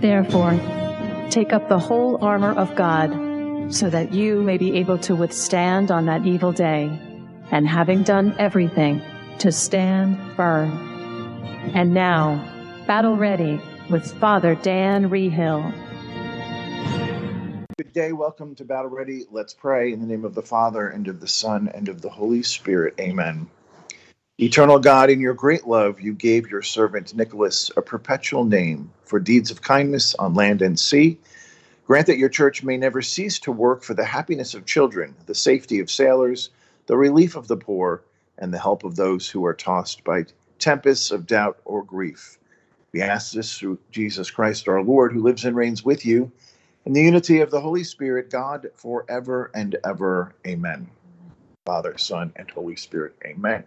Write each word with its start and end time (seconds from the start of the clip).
Therefore, 0.00 0.58
take 1.28 1.52
up 1.52 1.68
the 1.68 1.78
whole 1.78 2.24
armor 2.24 2.52
of 2.52 2.74
God, 2.74 3.10
so 3.70 3.90
that 3.90 4.14
you 4.14 4.40
may 4.42 4.56
be 4.56 4.78
able 4.78 4.96
to 4.98 5.14
withstand 5.14 5.90
on 5.90 6.06
that 6.06 6.24
evil 6.24 6.52
day, 6.52 6.90
and 7.50 7.68
having 7.68 8.02
done 8.02 8.34
everything, 8.38 9.02
to 9.40 9.52
stand 9.52 10.18
firm. 10.36 10.70
And 11.74 11.92
now, 11.92 12.42
Battle 12.86 13.16
Ready 13.16 13.60
with 13.90 14.10
Father 14.18 14.54
Dan 14.54 15.10
Reehil. 15.10 15.70
Good 17.76 17.92
day. 17.92 18.12
Welcome 18.12 18.54
to 18.54 18.64
Battle 18.64 18.90
Ready. 18.90 19.24
Let's 19.30 19.52
pray 19.52 19.92
in 19.92 20.00
the 20.00 20.06
name 20.06 20.24
of 20.24 20.34
the 20.34 20.40
Father, 20.40 20.88
and 20.88 21.08
of 21.08 21.20
the 21.20 21.28
Son, 21.28 21.70
and 21.74 21.90
of 21.90 22.00
the 22.00 22.08
Holy 22.08 22.42
Spirit. 22.42 22.94
Amen. 22.98 23.50
Eternal 24.38 24.78
God, 24.78 25.10
in 25.10 25.20
your 25.20 25.34
great 25.34 25.66
love, 25.66 26.00
you 26.00 26.14
gave 26.14 26.50
your 26.50 26.62
servant 26.62 27.14
Nicholas 27.14 27.70
a 27.76 27.82
perpetual 27.82 28.46
name 28.46 28.90
for 29.10 29.18
deeds 29.18 29.50
of 29.50 29.60
kindness 29.60 30.14
on 30.14 30.34
land 30.34 30.62
and 30.62 30.78
sea. 30.78 31.18
Grant 31.84 32.06
that 32.06 32.16
your 32.16 32.28
church 32.28 32.62
may 32.62 32.76
never 32.76 33.02
cease 33.02 33.40
to 33.40 33.50
work 33.50 33.82
for 33.82 33.92
the 33.92 34.04
happiness 34.04 34.54
of 34.54 34.64
children, 34.64 35.16
the 35.26 35.34
safety 35.34 35.80
of 35.80 35.90
sailors, 35.90 36.50
the 36.86 36.96
relief 36.96 37.34
of 37.34 37.48
the 37.48 37.56
poor, 37.56 38.04
and 38.38 38.54
the 38.54 38.58
help 38.58 38.84
of 38.84 38.94
those 38.94 39.28
who 39.28 39.44
are 39.44 39.52
tossed 39.52 40.04
by 40.04 40.24
tempests 40.60 41.10
of 41.10 41.26
doubt 41.26 41.58
or 41.64 41.82
grief. 41.82 42.38
We 42.92 43.02
ask 43.02 43.32
this 43.32 43.58
through 43.58 43.80
Jesus 43.90 44.30
Christ 44.30 44.68
our 44.68 44.82
Lord, 44.82 45.12
who 45.12 45.22
lives 45.22 45.44
and 45.44 45.56
reigns 45.56 45.84
with 45.84 46.06
you 46.06 46.30
in 46.86 46.92
the 46.92 47.02
unity 47.02 47.40
of 47.40 47.50
the 47.50 47.60
Holy 47.60 47.82
Spirit, 47.82 48.30
God, 48.30 48.70
forever 48.76 49.50
and 49.54 49.76
ever. 49.84 50.34
Amen. 50.46 50.88
Father, 51.66 51.98
Son, 51.98 52.32
and 52.36 52.48
Holy 52.50 52.76
Spirit. 52.76 53.16
Amen. 53.26 53.64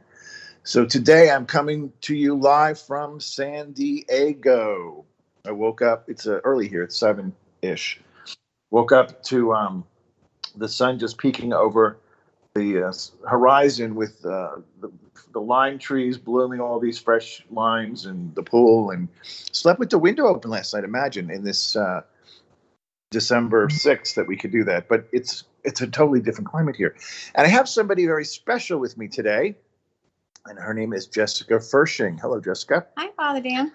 So 0.64 0.86
today 0.86 1.30
I'm 1.30 1.46
coming 1.46 1.92
to 2.02 2.16
you 2.16 2.36
live 2.36 2.80
from 2.80 3.20
San 3.20 3.74
Diego. 3.74 5.04
I 5.46 5.52
woke 5.52 5.82
up, 5.82 6.10
it's 6.10 6.26
uh, 6.26 6.40
early 6.46 6.70
here, 6.70 6.84
it's 6.84 6.98
seven 6.98 7.34
ish. 7.62 8.00
Woke 8.72 8.94
up 8.94 9.22
to 9.24 9.54
um, 9.54 9.84
the 10.56 10.70
sun 10.70 11.00
just 11.00 11.18
peeking 11.18 11.52
over 11.52 11.98
the 12.56 12.88
uh, 12.88 12.94
horizon 13.28 13.96
with 13.96 14.26
uh, 14.26 14.56
the, 14.80 14.90
the 15.34 15.42
lime 15.42 15.80
trees 15.80 16.18
blooming, 16.18 16.62
all 16.62 16.80
these 16.80 16.98
fresh 16.98 17.44
limes, 17.52 18.06
and 18.06 18.34
the 18.36 18.44
pool, 18.44 18.92
and 18.92 19.10
slept 19.24 19.80
with 19.80 19.90
the 19.90 19.98
window 19.98 20.28
open 20.28 20.50
last 20.50 20.74
night. 20.74 20.86
Imagine 20.86 21.30
in 21.30 21.44
this 21.44 21.76
uh, 21.76 22.04
December 23.12 23.68
6th 23.68 24.16
that 24.16 24.28
we 24.28 24.38
could 24.38 24.52
do 24.52 24.64
that, 24.64 24.88
but 24.88 25.10
it's 25.12 25.44
it's 25.66 25.82
a 25.82 25.88
totally 25.88 26.22
different 26.22 26.50
climate 26.50 26.78
here. 26.78 26.96
And 27.36 27.46
I 27.46 27.50
have 27.50 27.68
somebody 27.68 28.06
very 28.06 28.26
special 28.26 28.80
with 28.80 28.98
me 28.98 29.10
today 29.10 29.56
and 30.46 30.60
her 30.60 30.74
name 30.74 30.94
is 30.94 31.08
Jessica 31.08 31.56
Firsching. 31.56 32.20
Hello, 32.20 32.40
Jessica. 32.40 32.86
Hi, 32.98 33.10
Father 33.16 33.42
Dan. 33.42 33.72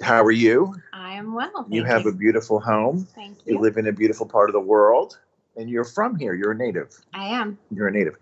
How 0.00 0.22
are 0.24 0.32
you? 0.32 0.74
I 0.92 1.14
am 1.14 1.34
well. 1.34 1.66
you 1.68 1.84
have 1.84 2.04
you. 2.04 2.10
a 2.10 2.14
beautiful 2.14 2.60
home. 2.60 3.06
Thank 3.14 3.38
you. 3.44 3.54
You 3.54 3.60
live 3.60 3.76
in 3.76 3.86
a 3.86 3.92
beautiful 3.92 4.26
part 4.26 4.48
of 4.48 4.54
the 4.54 4.60
world, 4.60 5.18
and 5.56 5.68
you're 5.68 5.84
from 5.84 6.16
here. 6.16 6.34
You're 6.34 6.52
a 6.52 6.56
native. 6.56 6.96
I 7.12 7.26
am. 7.26 7.58
You're 7.70 7.88
a 7.88 7.92
native. 7.92 8.16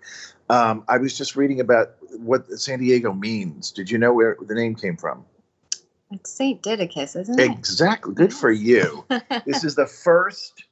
Um, 0.48 0.84
I 0.88 0.98
was 0.98 1.16
just 1.16 1.36
reading 1.36 1.60
about 1.60 1.94
what 2.18 2.50
San 2.58 2.80
Diego 2.80 3.12
means. 3.12 3.70
Did 3.70 3.90
you 3.90 3.98
know 3.98 4.12
where 4.12 4.36
the 4.40 4.54
name 4.54 4.74
came 4.74 4.96
from? 4.96 5.24
It's 6.10 6.32
Saint 6.32 6.60
Didacus, 6.62 7.18
isn't 7.20 7.38
it? 7.38 7.50
Exactly. 7.50 8.14
Good 8.14 8.34
for 8.34 8.50
you. 8.50 9.04
this 9.46 9.62
is 9.62 9.76
the 9.76 9.86
first 9.86 10.64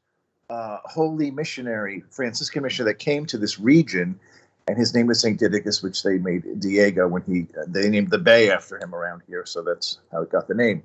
uh, 0.50 0.78
holy 0.84 1.30
missionary, 1.30 2.02
Franciscan 2.10 2.64
missionary, 2.64 2.92
that 2.92 2.98
came 2.98 3.24
to 3.26 3.38
this 3.38 3.60
region 3.60 4.18
and 4.68 4.76
his 4.76 4.94
name 4.94 5.06
was 5.06 5.20
Saint 5.20 5.40
Didacus, 5.40 5.82
which 5.82 6.02
they 6.02 6.18
made 6.18 6.60
Diego 6.60 7.08
when 7.08 7.22
he 7.22 7.46
they 7.66 7.88
named 7.88 8.10
the 8.10 8.18
bay 8.18 8.50
after 8.50 8.78
him 8.78 8.94
around 8.94 9.22
here. 9.26 9.46
So 9.46 9.62
that's 9.62 9.98
how 10.12 10.22
it 10.22 10.30
got 10.30 10.46
the 10.46 10.54
name. 10.54 10.82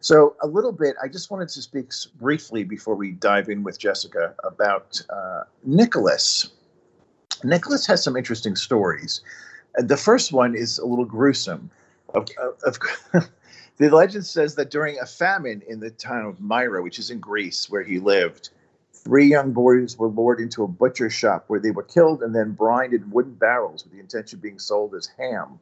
So 0.00 0.36
a 0.42 0.46
little 0.46 0.70
bit, 0.70 0.94
I 1.02 1.08
just 1.08 1.30
wanted 1.30 1.48
to 1.48 1.62
speak 1.62 1.90
briefly 2.20 2.62
before 2.62 2.94
we 2.94 3.12
dive 3.12 3.48
in 3.48 3.64
with 3.64 3.78
Jessica 3.78 4.34
about 4.44 5.02
uh, 5.10 5.42
Nicholas. 5.64 6.52
Nicholas 7.42 7.84
has 7.86 8.04
some 8.04 8.16
interesting 8.16 8.54
stories. 8.54 9.22
The 9.76 9.96
first 9.96 10.32
one 10.32 10.54
is 10.54 10.78
a 10.78 10.86
little 10.86 11.04
gruesome. 11.04 11.70
Of, 12.14 12.28
of, 12.40 12.62
of 12.62 12.78
the 13.78 13.90
legend 13.90 14.24
says 14.24 14.54
that 14.54 14.70
during 14.70 15.00
a 15.00 15.06
famine 15.06 15.62
in 15.66 15.80
the 15.80 15.90
town 15.90 16.26
of 16.26 16.40
Myra, 16.40 16.80
which 16.80 17.00
is 17.00 17.10
in 17.10 17.18
Greece, 17.18 17.68
where 17.68 17.82
he 17.82 17.98
lived, 17.98 18.50
Three 19.04 19.26
young 19.26 19.52
boys 19.52 19.98
were 19.98 20.08
lured 20.08 20.40
into 20.40 20.64
a 20.64 20.68
butcher 20.68 21.10
shop 21.10 21.44
where 21.48 21.60
they 21.60 21.70
were 21.70 21.82
killed 21.82 22.22
and 22.22 22.34
then 22.34 22.52
brined 22.52 22.94
in 22.94 23.10
wooden 23.10 23.34
barrels 23.34 23.84
with 23.84 23.92
the 23.92 24.00
intention 24.00 24.38
of 24.38 24.42
being 24.42 24.58
sold 24.58 24.94
as 24.94 25.10
ham. 25.18 25.58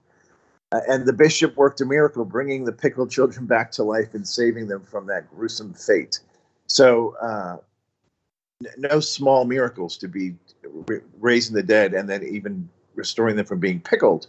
Uh, 0.71 0.81
and 0.89 1.07
the 1.07 1.13
bishop 1.13 1.57
worked 1.57 1.81
a 1.81 1.85
miracle, 1.85 2.25
bringing 2.25 2.65
the 2.65 2.73
pickled 2.73 3.11
children 3.11 3.47
back 3.47 3.73
to 3.73 3.83
life 3.83 4.15
and 4.15 4.27
saving 4.27 4.69
them 4.69 4.85
from 4.85 5.07
that 5.07 5.29
gruesome 5.35 5.75
fate. 5.75 6.21
So, 6.69 7.17
uh, 7.21 7.57
n- 8.65 8.73
no 8.79 9.01
small 9.01 9.45
miracles 9.45 9.97
to 9.99 10.09
be 10.09 10.37
raising 11.21 11.55
the 11.55 11.65
dead 11.65 11.95
and 11.95 12.09
then 12.09 12.23
even 12.23 12.69
restoring 12.95 13.35
them 13.35 13.45
from 13.45 13.59
being 13.59 13.81
pickled. 13.81 14.29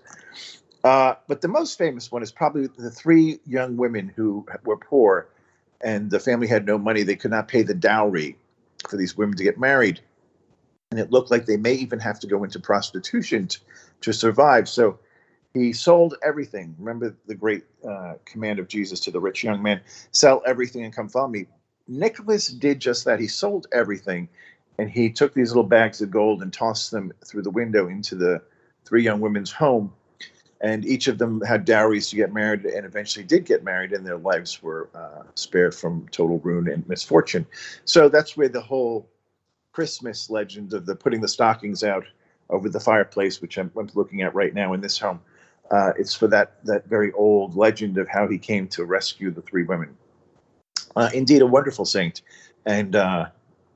Uh, 0.83 1.13
but 1.27 1.41
the 1.41 1.47
most 1.47 1.77
famous 1.77 2.11
one 2.11 2.23
is 2.23 2.31
probably 2.31 2.67
the 2.77 2.91
three 2.91 3.39
young 3.45 3.77
women 3.77 4.11
who 4.15 4.45
were 4.65 4.75
poor 4.75 5.27
and 5.81 6.09
the 6.09 6.19
family 6.19 6.47
had 6.47 6.65
no 6.65 6.77
money. 6.77 7.03
They 7.03 7.15
could 7.15 7.31
not 7.31 7.47
pay 7.47 7.61
the 7.61 7.73
dowry 7.73 8.37
for 8.87 8.97
these 8.97 9.17
women 9.17 9.37
to 9.37 9.43
get 9.43 9.59
married. 9.59 10.01
And 10.91 10.99
it 10.99 11.11
looked 11.11 11.31
like 11.31 11.45
they 11.45 11.57
may 11.57 11.73
even 11.73 11.99
have 11.99 12.19
to 12.19 12.27
go 12.27 12.43
into 12.43 12.59
prostitution 12.59 13.47
t- 13.47 13.59
to 14.01 14.13
survive. 14.13 14.69
So 14.69 14.99
he 15.53 15.73
sold 15.73 16.15
everything. 16.23 16.75
Remember 16.79 17.15
the 17.27 17.35
great 17.35 17.63
uh, 17.87 18.15
command 18.25 18.59
of 18.59 18.67
Jesus 18.67 18.99
to 19.01 19.11
the 19.11 19.19
rich 19.19 19.43
young 19.43 19.61
man 19.61 19.81
sell 20.11 20.41
everything 20.45 20.83
and 20.83 20.93
come 20.93 21.09
follow 21.09 21.27
me. 21.27 21.45
Nicholas 21.87 22.47
did 22.47 22.79
just 22.79 23.05
that. 23.05 23.19
He 23.19 23.27
sold 23.27 23.67
everything 23.71 24.29
and 24.79 24.89
he 24.89 25.11
took 25.11 25.33
these 25.33 25.49
little 25.49 25.63
bags 25.63 26.01
of 26.01 26.09
gold 26.11 26.41
and 26.41 26.51
tossed 26.51 26.91
them 26.91 27.11
through 27.25 27.43
the 27.43 27.49
window 27.51 27.87
into 27.87 28.15
the 28.15 28.41
three 28.85 29.03
young 29.03 29.19
women's 29.19 29.51
home. 29.51 29.93
And 30.63 30.85
each 30.85 31.07
of 31.07 31.17
them 31.17 31.41
had 31.41 31.65
dowries 31.65 32.09
to 32.09 32.15
get 32.15 32.33
married 32.33 32.63
and 32.65 32.85
eventually 32.85 33.25
did 33.25 33.45
get 33.45 33.63
married, 33.63 33.91
and 33.91 34.05
their 34.05 34.17
lives 34.17 34.63
were 34.63 34.89
uh, 34.95 35.23
spared 35.35 35.75
from 35.75 36.07
total 36.09 36.39
ruin 36.39 36.67
and 36.69 36.87
misfortune. 36.87 37.45
So 37.85 38.09
that's 38.09 38.35
where 38.37 38.49
the 38.49 38.61
whole 38.61 39.07
Christmas 39.73 40.29
legend 40.29 40.73
of 40.73 40.85
the 40.85 40.95
putting 40.95 41.19
the 41.19 41.27
stockings 41.27 41.83
out 41.83 42.05
over 42.49 42.69
the 42.69 42.79
fireplace, 42.79 43.41
which 43.41 43.57
I'm, 43.57 43.71
I'm 43.77 43.89
looking 43.93 44.21
at 44.21 44.33
right 44.33 44.53
now 44.53 44.73
in 44.73 44.81
this 44.81 44.97
home, 44.97 45.19
uh, 45.71 45.91
it's 45.97 46.13
for 46.13 46.27
that 46.27 46.63
that 46.65 46.87
very 46.87 47.11
old 47.13 47.55
legend 47.55 47.97
of 47.97 48.07
how 48.07 48.27
he 48.27 48.37
came 48.37 48.67
to 48.69 48.85
rescue 48.85 49.31
the 49.31 49.41
three 49.41 49.63
women. 49.63 49.97
Uh, 50.95 51.09
indeed, 51.13 51.41
a 51.41 51.45
wonderful 51.45 51.85
saint, 51.85 52.21
and 52.65 52.95
uh, 52.95 53.25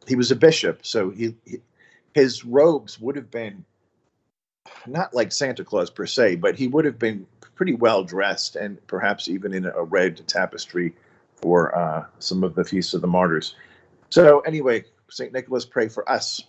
he 0.07 0.15
was 0.15 0.29
a 0.31 0.35
bishop, 0.35 0.85
so 0.85 1.09
he, 1.09 1.35
he, 1.45 1.57
his 2.13 2.45
robes 2.45 2.99
would 2.99 3.15
have 3.15 3.31
been 3.31 3.65
not 4.85 5.13
like 5.13 5.31
Santa 5.31 5.63
Claus 5.63 5.89
per 5.89 6.05
se, 6.05 6.35
but 6.35 6.55
he 6.55 6.67
would 6.67 6.85
have 6.85 6.99
been 6.99 7.25
pretty 7.55 7.73
well 7.73 8.03
dressed 8.03 8.55
and 8.55 8.85
perhaps 8.87 9.27
even 9.27 9.53
in 9.53 9.65
a 9.65 9.83
red 9.83 10.25
tapestry 10.27 10.93
for 11.35 11.75
uh, 11.77 12.05
some 12.19 12.43
of 12.43 12.55
the 12.55 12.63
feasts 12.63 12.93
of 12.93 13.01
the 13.01 13.07
martyrs. 13.07 13.55
So 14.09 14.39
anyway, 14.41 14.85
Saint 15.09 15.33
Nicholas, 15.33 15.65
pray 15.65 15.87
for 15.87 16.09
us. 16.09 16.41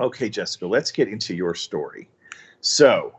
Okay, 0.00 0.28
Jessica, 0.28 0.66
let's 0.66 0.90
get 0.90 1.08
into 1.08 1.34
your 1.34 1.54
story. 1.54 2.08
So 2.60 3.14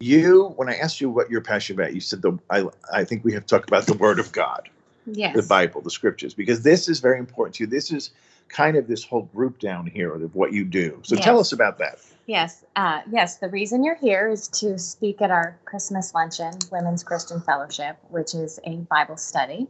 you, 0.00 0.52
when 0.56 0.68
I 0.68 0.74
asked 0.76 1.00
you 1.00 1.10
what 1.10 1.30
you're 1.30 1.40
passionate 1.40 1.82
about, 1.82 1.94
you 1.94 2.00
said 2.00 2.22
the 2.22 2.38
I 2.50 2.64
I 2.92 3.04
think 3.04 3.24
we 3.24 3.32
have 3.32 3.46
talked 3.46 3.68
about 3.68 3.86
the 3.86 3.94
Word 3.94 4.18
of 4.18 4.32
God, 4.32 4.68
yes. 5.06 5.34
the 5.34 5.42
Bible, 5.42 5.80
the 5.80 5.90
Scriptures, 5.90 6.34
because 6.34 6.62
this 6.62 6.88
is 6.88 7.00
very 7.00 7.18
important 7.18 7.54
to 7.56 7.64
you. 7.64 7.66
This 7.66 7.90
is 7.90 8.10
kind 8.48 8.76
of 8.76 8.86
this 8.86 9.04
whole 9.04 9.22
group 9.34 9.58
down 9.58 9.86
here 9.86 10.14
of 10.14 10.34
what 10.34 10.52
you 10.52 10.64
do. 10.64 11.00
So 11.02 11.14
yes. 11.14 11.24
tell 11.24 11.38
us 11.38 11.52
about 11.52 11.78
that. 11.78 11.98
Yes, 12.28 12.62
uh, 12.76 13.00
yes. 13.10 13.38
The 13.38 13.48
reason 13.48 13.82
you're 13.82 13.94
here 13.96 14.28
is 14.28 14.48
to 14.48 14.78
speak 14.78 15.22
at 15.22 15.30
our 15.30 15.58
Christmas 15.64 16.12
luncheon, 16.12 16.52
Women's 16.70 17.02
Christian 17.02 17.40
Fellowship, 17.40 17.96
which 18.10 18.34
is 18.34 18.60
a 18.64 18.76
Bible 18.76 19.16
study, 19.16 19.66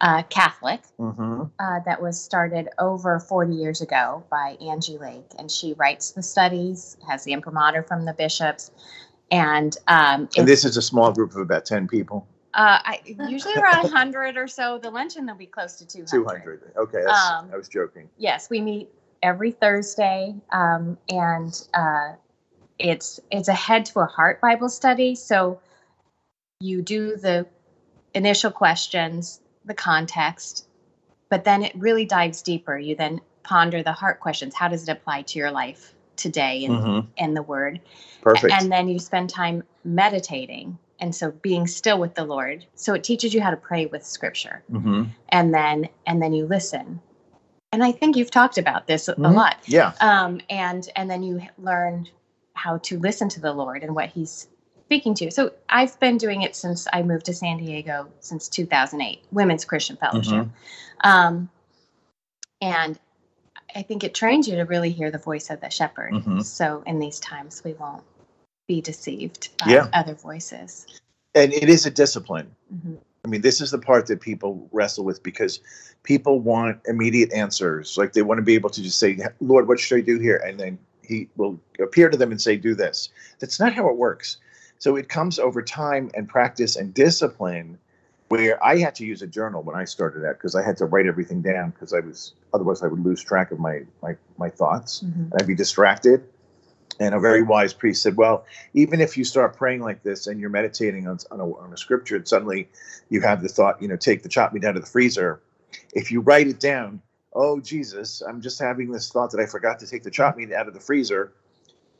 uh, 0.00 0.22
Catholic, 0.30 0.80
mm-hmm. 0.98 1.42
uh, 1.58 1.80
that 1.84 2.00
was 2.00 2.18
started 2.18 2.70
over 2.78 3.20
40 3.20 3.54
years 3.54 3.82
ago 3.82 4.24
by 4.30 4.56
Angie 4.58 4.96
Lake, 4.96 5.32
and 5.38 5.50
she 5.50 5.74
writes 5.74 6.12
the 6.12 6.22
studies, 6.22 6.96
has 7.06 7.24
the 7.24 7.34
imprimatur 7.34 7.82
from 7.82 8.06
the 8.06 8.14
bishops, 8.14 8.70
and 9.30 9.76
um, 9.86 10.30
and 10.38 10.48
this 10.48 10.64
is 10.64 10.78
a 10.78 10.82
small 10.82 11.12
group 11.12 11.32
of 11.32 11.42
about 11.42 11.66
10 11.66 11.88
people. 11.88 12.26
Uh, 12.54 12.80
I, 12.82 13.00
usually 13.28 13.54
around 13.54 13.82
100 13.82 14.38
or 14.38 14.48
so. 14.48 14.78
The 14.78 14.90
luncheon 14.90 15.26
will 15.26 15.34
be 15.34 15.46
close 15.46 15.76
to 15.76 15.86
200. 15.86 16.08
200. 16.08 16.72
Okay, 16.76 17.04
um, 17.04 17.50
I 17.52 17.56
was 17.56 17.68
joking. 17.68 18.08
Yes, 18.16 18.48
we 18.48 18.62
meet 18.62 18.90
every 19.22 19.52
Thursday, 19.52 20.34
um, 20.50 20.98
and 21.08 21.68
uh, 21.74 22.12
it's 22.78 23.20
it's 23.30 23.48
a 23.48 23.54
head 23.54 23.86
to 23.86 24.00
a 24.00 24.06
heart 24.06 24.40
Bible 24.40 24.68
study. 24.68 25.14
So 25.14 25.60
you 26.60 26.82
do 26.82 27.16
the 27.16 27.46
initial 28.14 28.50
questions, 28.50 29.40
the 29.64 29.74
context, 29.74 30.66
but 31.28 31.44
then 31.44 31.62
it 31.62 31.72
really 31.76 32.04
dives 32.04 32.42
deeper. 32.42 32.76
You 32.76 32.96
then 32.96 33.20
ponder 33.42 33.82
the 33.82 33.92
heart 33.92 34.20
questions. 34.20 34.54
How 34.54 34.68
does 34.68 34.88
it 34.88 34.92
apply 34.92 35.22
to 35.22 35.38
your 35.38 35.50
life 35.50 35.94
today 36.16 36.64
and, 36.64 36.74
mm-hmm. 36.74 37.08
and 37.18 37.36
the 37.36 37.42
Word? 37.42 37.80
Perfect. 38.20 38.52
And 38.52 38.70
then 38.70 38.88
you 38.88 38.98
spend 38.98 39.30
time 39.30 39.64
meditating 39.84 40.78
and 41.02 41.12
so 41.14 41.32
being 41.42 41.66
still 41.66 41.98
with 41.98 42.14
the 42.14 42.24
lord 42.24 42.64
so 42.76 42.94
it 42.94 43.02
teaches 43.02 43.34
you 43.34 43.42
how 43.42 43.50
to 43.50 43.56
pray 43.56 43.86
with 43.86 44.06
scripture 44.06 44.62
Mm-hmm. 44.70 45.04
and 45.30 45.52
then 45.52 45.88
and 46.06 46.22
then 46.22 46.32
you 46.32 46.46
listen 46.46 47.00
and 47.72 47.82
i 47.82 47.90
think 47.90 48.16
you've 48.16 48.30
talked 48.30 48.58
about 48.58 48.86
this 48.86 49.08
a 49.08 49.14
Mhm. 49.14 49.34
lot 49.34 49.56
Yeah. 49.66 49.92
um, 50.00 50.40
and 50.50 50.88
and 50.94 51.10
then 51.10 51.22
you 51.22 51.40
learn 51.58 52.08
how 52.54 52.78
to 52.78 52.98
listen 52.98 53.28
to 53.30 53.40
the 53.40 53.52
lord 53.52 53.82
and 53.82 53.94
what 53.94 54.10
he's 54.10 54.48
speaking 54.84 55.14
to 55.14 55.24
you 55.24 55.30
so 55.30 55.52
i've 55.68 55.98
been 55.98 56.18
doing 56.18 56.42
it 56.42 56.54
since 56.54 56.86
i 56.92 57.02
moved 57.02 57.26
to 57.26 57.32
san 57.34 57.56
diego 57.56 58.08
since 58.20 58.48
2008 58.48 59.24
women's 59.32 59.64
christian 59.64 59.96
fellowship 59.96 60.46
um, 61.02 61.48
and 62.60 62.98
i 63.74 63.82
think 63.82 64.04
it 64.04 64.14
trains 64.14 64.46
you 64.46 64.56
to 64.56 64.62
really 64.64 64.90
hear 64.90 65.10
the 65.10 65.18
voice 65.18 65.50
of 65.50 65.60
the 65.60 65.70
shepherd 65.70 66.12
Mhm. 66.12 66.42
so 66.44 66.82
in 66.86 66.98
these 66.98 67.18
times 67.20 67.62
we 67.64 67.72
won't 67.72 68.04
be 68.68 68.80
deceived 68.80 69.48
by 69.58 69.70
Yeah. 69.70 69.88
other 69.92 70.14
voices 70.14 70.86
And 71.34 71.50
it 71.54 71.70
is 71.70 71.86
a 71.86 71.90
discipline. 71.90 72.54
I 73.24 73.28
mean, 73.28 73.40
this 73.42 73.60
is 73.60 73.70
the 73.70 73.78
part 73.78 74.06
that 74.06 74.20
people 74.20 74.68
wrestle 74.72 75.04
with 75.04 75.22
because 75.22 75.60
people 76.02 76.40
want 76.40 76.80
immediate 76.86 77.32
answers. 77.32 77.96
Like 77.96 78.14
they 78.14 78.22
want 78.22 78.38
to 78.38 78.42
be 78.42 78.54
able 78.54 78.70
to 78.70 78.82
just 78.82 78.98
say, 78.98 79.16
Lord, 79.40 79.68
what 79.68 79.78
should 79.78 79.98
I 79.98 80.00
do 80.00 80.18
here? 80.18 80.38
And 80.44 80.58
then 80.58 80.76
he 81.04 81.28
will 81.36 81.60
appear 81.80 82.08
to 82.10 82.16
them 82.16 82.32
and 82.32 82.40
say, 82.42 82.56
do 82.56 82.74
this. 82.74 83.10
That's 83.38 83.60
not 83.60 83.74
how 83.74 83.88
it 83.88 83.96
works. 83.96 84.38
So 84.78 84.96
it 84.96 85.08
comes 85.08 85.38
over 85.38 85.62
time 85.62 86.10
and 86.14 86.28
practice 86.28 86.74
and 86.74 86.92
discipline 86.92 87.78
where 88.28 88.62
I 88.64 88.78
had 88.78 88.96
to 88.96 89.04
use 89.04 89.22
a 89.22 89.26
journal 89.28 89.62
when 89.62 89.76
I 89.76 89.84
started 89.84 90.26
out 90.26 90.38
because 90.38 90.56
I 90.56 90.62
had 90.64 90.76
to 90.78 90.86
write 90.86 91.06
everything 91.06 91.42
down 91.42 91.70
because 91.70 91.92
I 91.92 92.00
was 92.00 92.32
otherwise 92.52 92.82
I 92.82 92.88
would 92.88 93.04
lose 93.04 93.22
track 93.22 93.52
of 93.52 93.60
my 93.60 93.82
my, 94.02 94.16
my 94.38 94.48
thoughts 94.48 95.04
Mhm. 95.04 95.30
and 95.30 95.34
I'd 95.38 95.46
be 95.46 95.54
distracted. 95.54 96.24
And 97.02 97.16
a 97.16 97.20
very 97.20 97.42
wise 97.42 97.72
priest 97.72 98.00
said, 98.00 98.16
Well, 98.16 98.44
even 98.74 99.00
if 99.00 99.16
you 99.16 99.24
start 99.24 99.56
praying 99.56 99.80
like 99.80 100.04
this 100.04 100.28
and 100.28 100.38
you're 100.38 100.50
meditating 100.50 101.08
on, 101.08 101.18
on, 101.32 101.40
a, 101.40 101.52
on 101.56 101.72
a 101.72 101.76
scripture, 101.76 102.14
and 102.14 102.28
suddenly 102.28 102.68
you 103.08 103.20
have 103.22 103.42
the 103.42 103.48
thought, 103.48 103.82
you 103.82 103.88
know, 103.88 103.96
take 103.96 104.22
the 104.22 104.28
chop 104.28 104.52
meat 104.52 104.64
out 104.64 104.76
of 104.76 104.82
the 104.82 104.88
freezer. 104.88 105.40
If 105.94 106.12
you 106.12 106.20
write 106.20 106.46
it 106.46 106.60
down, 106.60 107.02
oh, 107.32 107.58
Jesus, 107.58 108.22
I'm 108.22 108.40
just 108.40 108.60
having 108.60 108.92
this 108.92 109.10
thought 109.10 109.32
that 109.32 109.40
I 109.40 109.46
forgot 109.46 109.80
to 109.80 109.86
take 109.88 110.04
the 110.04 110.12
chop 110.12 110.36
meat 110.36 110.52
out 110.52 110.68
of 110.68 110.74
the 110.74 110.80
freezer. 110.80 111.32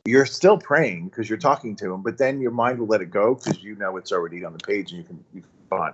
You're 0.05 0.25
still 0.25 0.57
praying 0.57 1.09
because 1.09 1.27
you're 1.27 1.37
talking 1.37 1.75
to 1.77 1.93
him, 1.93 2.01
but 2.01 2.17
then 2.17 2.39
your 2.39 2.51
mind 2.51 2.79
will 2.79 2.87
let 2.87 3.01
it 3.01 3.11
go 3.11 3.35
because 3.35 3.61
you 3.61 3.75
know 3.75 3.97
it's 3.97 4.13
already 4.13 4.45
on 4.45 4.53
the 4.53 4.59
page 4.59 4.91
and 4.91 4.99
you 4.99 5.03
can, 5.03 5.23
you 5.33 5.43
move 5.69 5.81
on. 5.81 5.93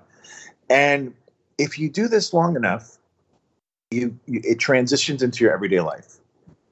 And 0.70 1.16
if 1.58 1.80
you 1.80 1.90
do 1.90 2.08
this 2.08 2.32
long 2.32 2.56
enough, 2.56 3.00
you, 3.90 4.20
you 4.28 4.42
it 4.44 4.60
transitions 4.60 5.24
into 5.24 5.44
your 5.44 5.52
everyday 5.52 5.80
life. 5.80 6.18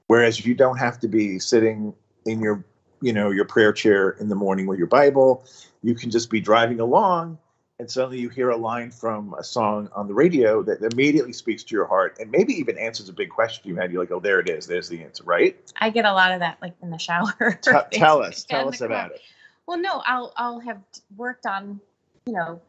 Whereas 0.06 0.46
you 0.46 0.54
don't 0.54 0.78
have 0.78 1.00
to 1.00 1.08
be 1.08 1.40
sitting 1.40 1.96
in 2.28 2.40
your 2.40 2.64
you 3.02 3.14
know 3.14 3.32
your 3.32 3.46
prayer 3.46 3.74
chair 3.74 4.12
in 4.12 4.30
the 4.30 4.36
morning 4.36 4.68
with 4.68 4.78
your 4.78 4.88
bible 4.88 5.44
you 5.82 5.96
can 5.96 6.12
just 6.12 6.30
be 6.30 6.40
driving 6.40 6.80
along 6.80 7.38
and 7.80 7.90
suddenly 7.90 8.20
you 8.20 8.30
hear 8.30 8.50
a 8.50 8.58
line 8.58 8.90
from 8.90 9.36
a 9.38 9.44
song 9.44 9.90
on 9.96 10.08
the 10.08 10.14
radio 10.14 10.64
that 10.64 10.82
immediately 10.82 11.34
speaks 11.34 11.64
to 11.64 11.76
your 11.76 11.86
heart 11.86 12.18
and 12.20 12.32
maybe 12.32 12.54
even 12.54 12.78
answers 12.78 13.08
a 13.08 13.14
big 13.14 13.30
question 13.30 13.70
you 13.70 13.76
had. 13.76 13.92
You're 13.92 14.02
like 14.02 14.12
oh 14.12 14.20
there 14.20 14.40
it 14.40 14.50
is. 14.50 14.66
There's 14.66 14.90
the 14.90 15.04
answer 15.04 15.24
right? 15.24 15.56
I 15.80 15.92
get 15.92 16.06
a 16.06 16.14
lot 16.14 16.32
of 16.32 16.40
that 16.40 16.58
like 16.62 16.74
in 16.82 16.90
the 16.90 16.98
shower. 16.98 17.34
T- 17.62 17.72
tell 17.92 18.22
us. 18.24 18.46
Like 18.46 18.48
that 18.48 18.50
in 18.50 18.60
tell 18.60 18.70
us 18.70 18.82
about 18.82 19.12
it. 19.12 19.22
Well, 19.68 19.78
no, 19.78 20.02
I'll 20.06 20.34
I'll 20.38 20.60
have 20.62 20.82
worked 21.16 21.46
on, 21.46 21.80
you 22.26 22.34
know, 22.34 22.62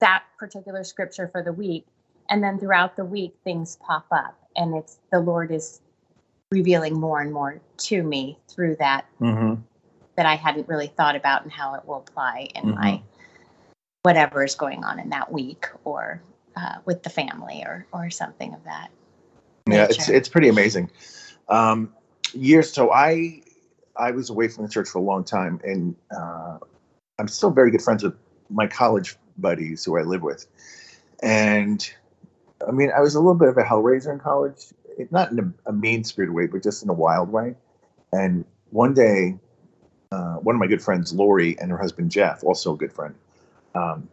that 0.00 0.24
particular 0.38 0.82
scripture 0.82 1.28
for 1.28 1.42
the 1.42 1.52
week, 1.52 1.86
and 2.28 2.42
then 2.42 2.58
throughout 2.58 2.96
the 2.96 3.04
week 3.04 3.34
things 3.44 3.76
pop 3.76 4.06
up, 4.10 4.36
and 4.56 4.74
it's 4.74 4.98
the 5.12 5.20
Lord 5.20 5.52
is 5.52 5.80
revealing 6.52 6.94
more 6.98 7.20
and 7.20 7.32
more 7.32 7.60
to 7.78 8.02
me 8.02 8.38
through 8.48 8.76
that 8.76 9.06
mm-hmm. 9.20 9.60
that 10.16 10.26
I 10.26 10.36
hadn't 10.36 10.68
really 10.68 10.88
thought 10.88 11.16
about 11.16 11.42
and 11.42 11.50
how 11.50 11.74
it 11.74 11.86
will 11.86 11.96
apply 11.96 12.48
in 12.54 12.64
Mhm. 12.64 12.74
my 12.74 13.02
whatever 14.02 14.44
is 14.44 14.54
going 14.54 14.84
on 14.84 14.98
in 14.98 15.10
that 15.10 15.32
week 15.32 15.66
or 15.84 16.20
uh, 16.56 16.76
with 16.84 17.02
the 17.02 17.10
family 17.10 17.62
or 17.64 17.86
or 17.92 18.10
something 18.10 18.52
of 18.54 18.62
that. 18.64 18.90
yeah 19.68 19.84
it's 19.84 19.98
nature. 19.98 20.14
it's 20.14 20.28
pretty 20.28 20.48
amazing 20.48 20.90
um 21.48 21.92
years 22.34 22.72
so 22.72 22.90
i 22.92 23.40
i 23.96 24.10
was 24.10 24.28
away 24.28 24.48
from 24.48 24.66
the 24.66 24.70
church 24.70 24.88
for 24.88 24.98
a 24.98 25.02
long 25.02 25.22
time 25.22 25.60
and 25.64 25.94
uh 26.16 26.58
i'm 27.20 27.28
still 27.28 27.50
very 27.50 27.70
good 27.70 27.80
friends 27.82 28.02
with 28.02 28.14
my 28.50 28.66
college 28.66 29.16
buddies 29.38 29.84
who 29.84 29.96
i 29.96 30.02
live 30.02 30.22
with 30.22 30.46
and 31.22 31.92
i 32.66 32.72
mean 32.72 32.90
i 32.96 33.00
was 33.00 33.14
a 33.14 33.20
little 33.20 33.36
bit 33.36 33.48
of 33.48 33.56
a 33.56 33.62
hellraiser 33.62 34.12
in 34.12 34.18
college 34.18 34.62
not 35.10 35.32
in 35.32 35.38
a, 35.38 35.70
a 35.70 35.72
mean 35.72 36.04
spirited 36.04 36.34
way 36.34 36.46
but 36.46 36.62
just 36.62 36.82
in 36.82 36.88
a 36.88 36.94
wild 36.94 37.30
way. 37.30 37.54
And 38.12 38.44
one 38.70 38.94
day 38.94 39.36
uh, 40.10 40.34
one 40.36 40.54
of 40.54 40.60
my 40.60 40.66
good 40.66 40.82
friends 40.82 41.12
lori 41.12 41.58
and 41.58 41.70
her 41.70 41.78
husband 41.78 42.10
jeff 42.10 42.44
also 42.44 42.74
a 42.74 42.76
good 42.76 42.92
friend 42.92 43.14
um, 43.74 44.08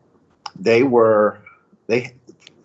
they 0.58 0.84
were 0.84 1.40
they 1.88 2.14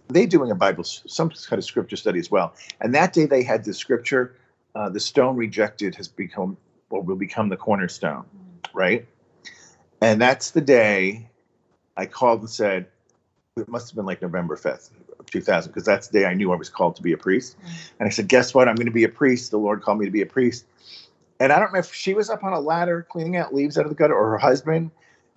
they 0.08 0.26
doing 0.26 0.50
a 0.50 0.54
bible 0.54 0.84
some 0.84 1.30
kind 1.30 1.58
of 1.58 1.64
scripture 1.64 1.96
study 1.96 2.18
as 2.18 2.30
well. 2.30 2.54
And 2.80 2.94
that 2.94 3.12
day 3.12 3.26
they 3.26 3.42
had 3.42 3.64
the 3.64 3.74
scripture, 3.74 4.36
uh, 4.74 4.88
the 4.88 5.00
stone 5.00 5.36
rejected 5.36 5.94
has 5.96 6.08
become 6.08 6.56
or 6.90 7.02
will 7.02 7.16
become 7.16 7.48
the 7.48 7.56
cornerstone, 7.56 8.24
right? 8.72 9.06
And 10.00 10.20
that's 10.20 10.50
the 10.50 10.60
day 10.60 11.28
I 11.96 12.06
called 12.06 12.40
and 12.40 12.50
said, 12.50 12.86
it 13.56 13.68
must 13.68 13.90
have 13.90 13.96
been 13.96 14.06
like 14.06 14.20
November 14.20 14.56
5th, 14.56 14.90
2000, 15.30 15.70
because 15.70 15.84
that's 15.84 16.08
the 16.08 16.20
day 16.20 16.26
I 16.26 16.34
knew 16.34 16.52
I 16.52 16.56
was 16.56 16.68
called 16.68 16.96
to 16.96 17.02
be 17.02 17.12
a 17.12 17.16
priest. 17.16 17.56
And 17.98 18.06
I 18.06 18.10
said, 18.10 18.28
guess 18.28 18.54
what? 18.54 18.68
I'm 18.68 18.74
going 18.74 18.86
to 18.86 18.92
be 18.92 19.04
a 19.04 19.08
priest. 19.08 19.50
The 19.50 19.58
Lord 19.58 19.82
called 19.82 19.98
me 19.98 20.06
to 20.06 20.12
be 20.12 20.22
a 20.22 20.26
priest. 20.26 20.66
And 21.40 21.52
I 21.52 21.58
don't 21.58 21.72
know 21.72 21.78
if 21.80 21.92
she 21.92 22.14
was 22.14 22.30
up 22.30 22.44
on 22.44 22.52
a 22.52 22.60
ladder 22.60 23.06
cleaning 23.10 23.36
out 23.36 23.52
leaves 23.54 23.76
out 23.76 23.84
of 23.84 23.90
the 23.90 23.96
gutter 23.96 24.14
or 24.14 24.30
her 24.30 24.38
husband, 24.38 24.90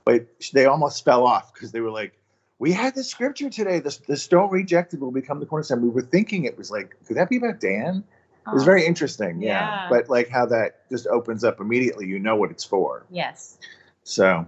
but 0.06 0.26
they 0.54 0.66
almost 0.66 1.04
fell 1.04 1.26
off 1.26 1.54
because 1.54 1.72
they 1.72 1.82
were 1.82 1.92
like, 1.92 2.14
we 2.60 2.72
had 2.72 2.96
the 2.96 3.04
scripture 3.04 3.50
today. 3.50 3.80
The, 3.80 3.98
the 4.08 4.18
stone 4.18 4.50
rejected 4.50 5.02
will 5.02 5.12
become 5.12 5.40
the 5.40 5.46
cornerstone. 5.46 5.82
We 5.82 5.90
were 5.90 6.02
thinking 6.02 6.46
it 6.46 6.58
was 6.58 6.72
like, 6.72 6.96
could 7.06 7.18
that 7.18 7.30
be 7.30 7.38
about 7.38 7.60
Dan? 7.60 8.04
It 8.48 8.54
was 8.54 8.64
very 8.64 8.86
interesting. 8.86 9.42
Yeah. 9.42 9.50
Yeah. 9.50 9.90
But 9.90 10.10
like 10.10 10.30
how 10.30 10.46
that 10.46 10.90
just 10.90 11.06
opens 11.08 11.44
up 11.44 11.60
immediately, 11.60 12.08
you 12.08 12.18
know 12.18 12.36
what 12.36 12.50
it's 12.50 12.64
for. 12.64 13.06
yes. 13.10 13.58
So, 14.04 14.48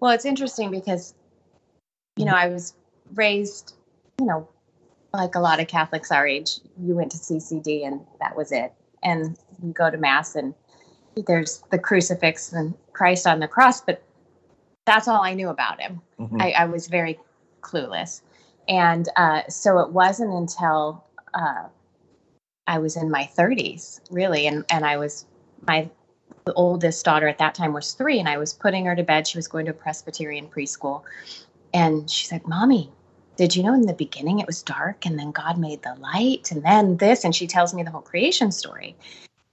Well, 0.00 0.12
it's 0.12 0.24
interesting 0.24 0.70
because, 0.70 1.12
you 2.16 2.24
know, 2.24 2.32
I 2.32 2.48
was 2.48 2.72
raised, 3.14 3.74
you 4.18 4.24
know, 4.24 4.48
like 5.16 5.34
a 5.34 5.40
lot 5.40 5.60
of 5.60 5.68
Catholics 5.68 6.10
our 6.12 6.26
age. 6.26 6.58
You 6.80 6.94
went 6.94 7.10
to 7.12 7.18
CCD 7.18 7.86
and 7.86 8.00
that 8.20 8.36
was 8.36 8.52
it. 8.52 8.72
And 9.02 9.36
you 9.62 9.72
go 9.72 9.90
to 9.90 9.96
Mass 9.96 10.34
and 10.34 10.54
there's 11.26 11.62
the 11.70 11.78
crucifix 11.78 12.52
and 12.52 12.74
Christ 12.92 13.26
on 13.26 13.40
the 13.40 13.48
cross, 13.48 13.80
but 13.80 14.02
that's 14.84 15.08
all 15.08 15.22
I 15.22 15.34
knew 15.34 15.48
about 15.48 15.80
him. 15.80 16.00
mhm. 16.18 16.40
I, 16.40 16.50
I 16.52 16.64
was 16.66 16.86
very 16.88 17.18
clueless. 17.60 18.20
And 18.68 19.08
uh, 19.16 19.42
so 19.48 19.78
it 19.78 19.90
wasn't 19.90 20.32
until 20.32 21.04
uh, 21.34 21.64
I 22.66 22.78
was 22.78 22.96
in 22.96 23.10
my 23.10 23.28
30s, 23.36 24.00
really, 24.10 24.46
and, 24.46 24.64
and 24.70 24.84
I 24.84 24.96
was 24.96 25.24
my 25.66 25.88
the 26.44 26.52
oldest 26.54 27.04
daughter 27.04 27.26
at 27.26 27.38
that 27.38 27.54
time 27.54 27.72
was 27.72 27.92
three, 27.92 28.18
and 28.20 28.28
I 28.28 28.38
was 28.38 28.52
putting 28.52 28.86
her 28.86 28.94
to 28.94 29.02
bed. 29.02 29.26
She 29.26 29.36
was 29.38 29.48
going 29.48 29.66
to 29.66 29.72
a 29.72 29.74
Presbyterian 29.74 30.48
preschool, 30.48 31.02
and 31.74 32.08
she's 32.08 32.30
like, 32.30 32.46
"Mommy, 32.46 32.90
did 33.36 33.54
you 33.56 33.62
know 33.62 33.74
in 33.74 33.86
the 33.86 33.94
beginning 33.94 34.38
it 34.40 34.46
was 34.46 34.62
dark, 34.62 35.06
and 35.06 35.18
then 35.18 35.30
God 35.30 35.58
made 35.58 35.82
the 35.82 35.94
light, 35.96 36.50
and 36.50 36.62
then 36.64 36.96
this?" 36.96 37.24
And 37.24 37.34
she 37.34 37.46
tells 37.46 37.74
me 37.74 37.82
the 37.82 37.90
whole 37.90 38.00
creation 38.02 38.52
story, 38.52 38.96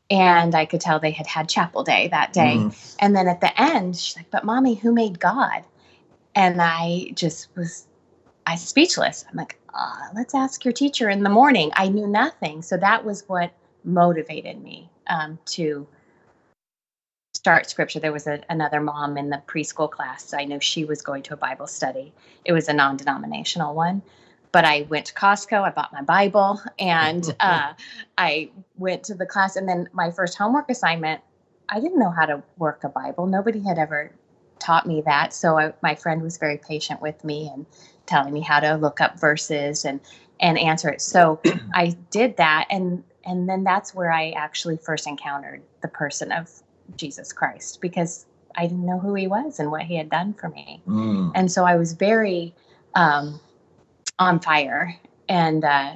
and 0.10 0.56
I 0.56 0.66
could 0.66 0.82
tell 0.82 1.00
they 1.00 1.12
had 1.12 1.28
had 1.28 1.50
chapel 1.50 1.84
day 1.84 2.08
that 2.10 2.34
day. 2.34 2.58
Mhm. 2.58 2.96
And 3.00 3.16
then 3.16 3.28
at 3.28 3.42
the 3.42 3.60
end, 3.60 3.96
she's 3.98 4.18
like, 4.18 4.32
"But 4.32 4.46
mommy, 4.46 4.76
who 4.76 4.92
made 4.94 5.20
God?" 5.20 5.64
And 6.36 6.62
I 6.62 7.12
just 7.14 7.50
was, 7.56 7.88
I 8.48 8.56
speechless. 8.56 9.26
I'm 9.30 9.38
like, 9.38 9.60
uh, 9.74 10.08
"Let's 10.16 10.36
ask 10.36 10.66
your 10.66 10.74
teacher 10.74 11.10
in 11.10 11.24
the 11.24 11.30
morning." 11.30 11.72
I 11.76 11.90
knew 11.90 12.08
nothing, 12.08 12.62
so 12.62 12.78
that 12.78 13.06
was 13.06 13.24
what 13.28 13.52
motivated 13.84 14.62
me 14.62 14.90
um, 15.08 15.40
to 15.46 15.88
start 17.44 17.70
scripture. 17.70 18.00
There 18.00 18.14
was 18.14 18.26
a, 18.26 18.42
another 18.50 18.80
mom 18.80 19.18
in 19.18 19.30
the 19.30 19.42
preschool 19.48 19.92
class. 19.92 20.34
I 20.34 20.46
know 20.46 20.60
she 20.60 20.86
was 20.86 21.02
going 21.02 21.24
to 21.24 21.34
a 21.34 21.36
Bible 21.36 21.68
study. 21.68 22.14
It 22.46 22.54
was 22.54 22.70
a 22.70 22.74
non-denominational 22.74 23.76
one. 23.76 24.02
But 24.54 24.64
I 24.64 24.88
went 24.88 25.08
to 25.08 25.14
Costco. 25.14 25.62
I 25.62 25.72
bought 25.72 25.92
my 25.92 26.04
Bible, 26.04 26.62
and 26.80 27.36
uh, 27.42 27.74
I 28.18 28.50
went 28.78 29.04
to 29.06 29.14
the 29.14 29.26
class. 29.26 29.58
And 29.58 29.68
then 29.68 29.90
my 29.92 30.10
first 30.10 30.38
homework 30.38 30.70
assignment 30.70 31.20
I 31.68 31.82
didn't 31.82 32.00
know 32.00 32.12
how 32.12 32.26
to 32.26 32.44
work 32.58 32.86
a 32.86 32.90
Bible. 32.90 33.26
Nobody 33.26 33.60
had 33.60 33.78
ever 33.78 34.12
taught 34.60 34.86
me 34.86 35.02
that. 35.02 35.34
So 35.34 35.58
I, 35.58 35.74
my 35.82 35.96
friend 35.96 36.22
was 36.22 36.38
very 36.38 36.58
patient 36.58 37.02
with 37.02 37.24
me 37.26 37.50
and 37.54 37.66
telling 38.06 38.34
me 38.34 38.40
how 38.40 38.62
to 38.62 38.76
look 38.76 39.02
up 39.02 39.20
verses 39.20 39.84
and 39.84 40.00
and 40.40 40.58
answer 40.58 40.90
it. 40.90 41.02
So 41.02 41.42
I 41.74 41.98
did 42.10 42.38
that, 42.38 42.68
and 42.70 43.04
and 43.26 43.50
then 43.50 43.66
that's 43.66 43.94
where 43.94 44.14
I 44.14 44.30
actually 44.32 44.78
first 44.78 45.08
encountered 45.08 45.62
the 45.82 45.90
person 45.90 46.32
of 46.32 46.50
Jesus 46.98 47.34
Christ 47.34 47.82
because 47.82 48.26
I 48.56 48.64
didn't 48.68 48.86
know 48.86 49.00
who 49.00 49.16
he 49.16 49.28
was 49.28 49.60
and 49.60 49.72
what 49.72 49.84
he 49.84 49.96
had 49.98 50.10
done 50.10 50.34
for 50.34 50.50
me 50.50 50.82
Mm. 50.88 51.32
and 51.36 51.52
so 51.52 51.66
I 51.66 51.76
was 51.76 51.94
very 51.94 52.54
um, 52.96 53.40
on 54.20 54.40
fire, 54.40 54.96
and 55.30 55.64
uh, 55.66 55.96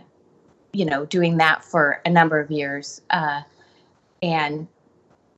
you 0.73 0.85
know, 0.85 1.05
doing 1.05 1.37
that 1.37 1.63
for 1.63 2.01
a 2.05 2.09
number 2.09 2.39
of 2.39 2.51
years, 2.51 3.01
uh, 3.11 3.41
and 4.23 4.67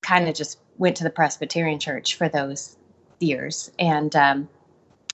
kind 0.02 0.28
of 0.30 0.36
just 0.36 0.60
went 0.78 0.98
to 0.98 1.04
the 1.04 1.10
Presbyterian 1.10 1.80
Church 1.80 2.16
for 2.16 2.30
those 2.30 2.78
years, 3.20 3.72
and 3.80 4.16
um, 4.16 4.50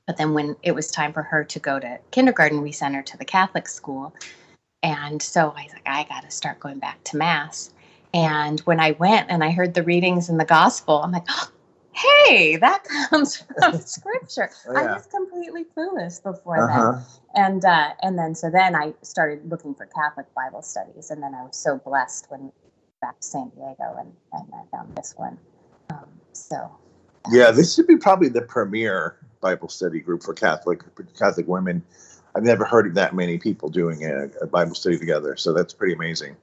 But 0.08 0.18
then 0.18 0.34
when 0.34 0.56
it 0.64 0.74
was 0.76 0.92
time 0.92 1.14
for 1.14 1.24
her 1.24 1.44
to 1.46 1.60
go 1.60 1.80
to 1.80 2.00
kindergarten, 2.12 2.62
we 2.62 2.72
sent 2.72 2.96
her 2.96 3.02
to 3.04 3.18
the 3.18 3.26
Catholic 3.26 3.68
school. 3.68 4.14
And 4.84 5.22
so 5.22 5.54
I 5.58 5.64
was 5.64 5.74
like, 5.74 5.88
I 5.88 6.04
got 6.06 6.24
to 6.24 6.32
start 6.32 6.60
going 6.60 6.80
back 6.80 7.04
to 7.06 7.18
Mass. 7.18 7.74
And 8.16 8.62
when 8.62 8.80
I 8.80 8.92
went 8.92 9.30
and 9.30 9.44
I 9.44 9.52
heard 9.52 9.74
the 9.74 9.84
readings 9.84 10.30
in 10.30 10.38
the 10.38 10.46
gospel, 10.46 11.02
I'm 11.04 11.12
like, 11.12 11.26
oh, 11.30 11.52
hey, 11.92 12.56
that 12.56 12.86
comes 13.10 13.44
from 13.60 13.78
scripture. 13.86 14.50
Oh, 14.70 14.74
yeah. 14.74 14.80
I 14.80 14.94
was 14.94 15.06
completely 15.08 15.66
clueless 15.66 16.24
before 16.24 16.70
uh-huh. 16.70 16.94
that. 16.94 17.06
And 17.36 17.66
uh, 17.66 17.90
and 18.02 18.18
then 18.18 18.34
so 18.34 18.50
then 18.50 18.74
I 18.74 18.94
started 19.02 19.52
looking 19.52 19.76
for 19.76 19.86
Catholic 19.88 20.34
Bible 20.34 20.62
studies, 20.62 21.12
and 21.12 21.22
then 21.22 21.36
I 21.36 21.44
was 21.44 21.58
so 21.58 21.78
blessed 21.78 22.28
when 22.30 22.54
back 23.02 23.20
to 23.20 23.28
San 23.28 23.50
Diego 23.50 23.98
and, 24.00 24.14
and 24.32 24.46
I 24.54 24.64
found 24.76 24.96
this 24.96 25.14
one. 25.18 25.38
Um, 25.90 26.08
so 26.32 26.72
yeah, 27.30 27.52
this 27.52 27.76
should 27.76 27.88
be 27.88 27.98
probably 27.98 28.30
the 28.30 28.44
premier 28.44 29.18
Bible 29.42 29.68
study 29.68 30.00
group 30.00 30.24
for 30.24 30.34
Catholic 30.34 30.82
Catholic 31.20 31.50
women. 31.50 31.84
I've 32.34 32.44
never 32.44 32.64
heard 32.64 32.88
of 32.88 32.96
that 32.96 33.14
many 33.14 33.38
people 33.38 33.68
doing 33.70 34.06
a, 34.06 34.30
a 34.42 34.48
Bible 34.48 34.76
study 34.76 34.98
together, 34.98 35.36
so 35.36 35.52
that's 35.52 35.74
pretty 35.74 35.94
amazing. 35.94 36.38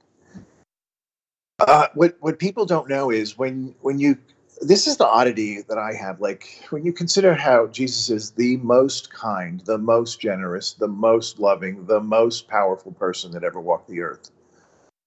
Uh, 1.68 1.86
what 1.94 2.16
what 2.20 2.38
people 2.38 2.66
don't 2.66 2.88
know 2.88 3.10
is 3.10 3.38
when 3.38 3.74
when 3.82 3.98
you 3.98 4.18
this 4.60 4.86
is 4.86 4.96
the 4.96 5.06
oddity 5.06 5.62
that 5.62 5.78
I 5.78 5.92
have. 5.94 6.20
Like 6.20 6.64
when 6.70 6.84
you 6.84 6.92
consider 6.92 7.34
how 7.34 7.68
Jesus 7.68 8.10
is 8.10 8.30
the 8.32 8.56
most 8.58 9.12
kind, 9.12 9.60
the 9.60 9.78
most 9.78 10.20
generous, 10.20 10.72
the 10.72 10.88
most 10.88 11.38
loving, 11.38 11.86
the 11.86 12.00
most 12.00 12.48
powerful 12.48 12.92
person 12.92 13.30
that 13.32 13.44
ever 13.44 13.60
walked 13.60 13.88
the 13.88 14.00
earth. 14.00 14.30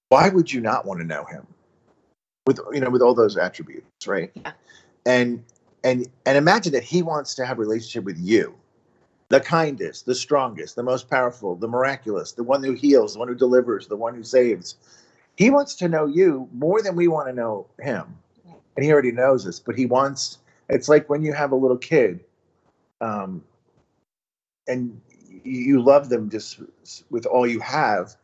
Why 0.08 0.28
would 0.28 0.52
you 0.52 0.60
not 0.60 0.86
want 0.86 1.00
to 1.00 1.06
know 1.06 1.24
him? 1.24 1.46
With 2.46 2.60
you 2.72 2.80
know, 2.80 2.90
with 2.90 3.02
all 3.02 3.14
those 3.14 3.36
attributes, 3.36 4.06
right? 4.06 4.30
Yeah. 4.34 4.52
And 5.04 5.44
and 5.84 6.08
and 6.24 6.38
imagine 6.38 6.72
that 6.72 6.84
he 6.84 7.02
wants 7.02 7.34
to 7.34 7.44
have 7.44 7.58
a 7.58 7.60
relationship 7.60 8.04
with 8.04 8.18
you 8.18 8.54
the 9.28 9.40
kindest 9.40 10.06
the 10.06 10.14
strongest 10.14 10.76
the 10.76 10.82
most 10.82 11.10
powerful 11.10 11.56
the 11.56 11.66
miraculous 11.66 12.32
the 12.32 12.42
one 12.42 12.62
who 12.62 12.72
heals 12.72 13.14
the 13.14 13.18
one 13.18 13.26
who 13.26 13.34
delivers 13.34 13.88
the 13.88 13.96
one 13.96 14.14
who 14.14 14.22
saves 14.22 14.76
he 15.36 15.50
wants 15.50 15.74
to 15.74 15.88
know 15.88 16.06
you 16.06 16.48
more 16.52 16.82
than 16.82 16.96
we 16.96 17.08
want 17.08 17.28
to 17.28 17.32
know 17.32 17.66
him 17.80 18.16
and 18.76 18.84
he 18.84 18.92
already 18.92 19.12
knows 19.12 19.46
us 19.46 19.60
but 19.60 19.76
he 19.76 19.86
wants 19.86 20.38
it's 20.68 20.88
like 20.88 21.08
when 21.08 21.22
you 21.22 21.32
have 21.32 21.52
a 21.52 21.56
little 21.56 21.76
kid 21.76 22.20
um, 23.00 23.42
and 24.66 25.00
you 25.44 25.80
love 25.80 26.08
them 26.08 26.30
just 26.30 26.60
with 27.10 27.26
all 27.26 27.46
you 27.46 27.60
have 27.60 28.16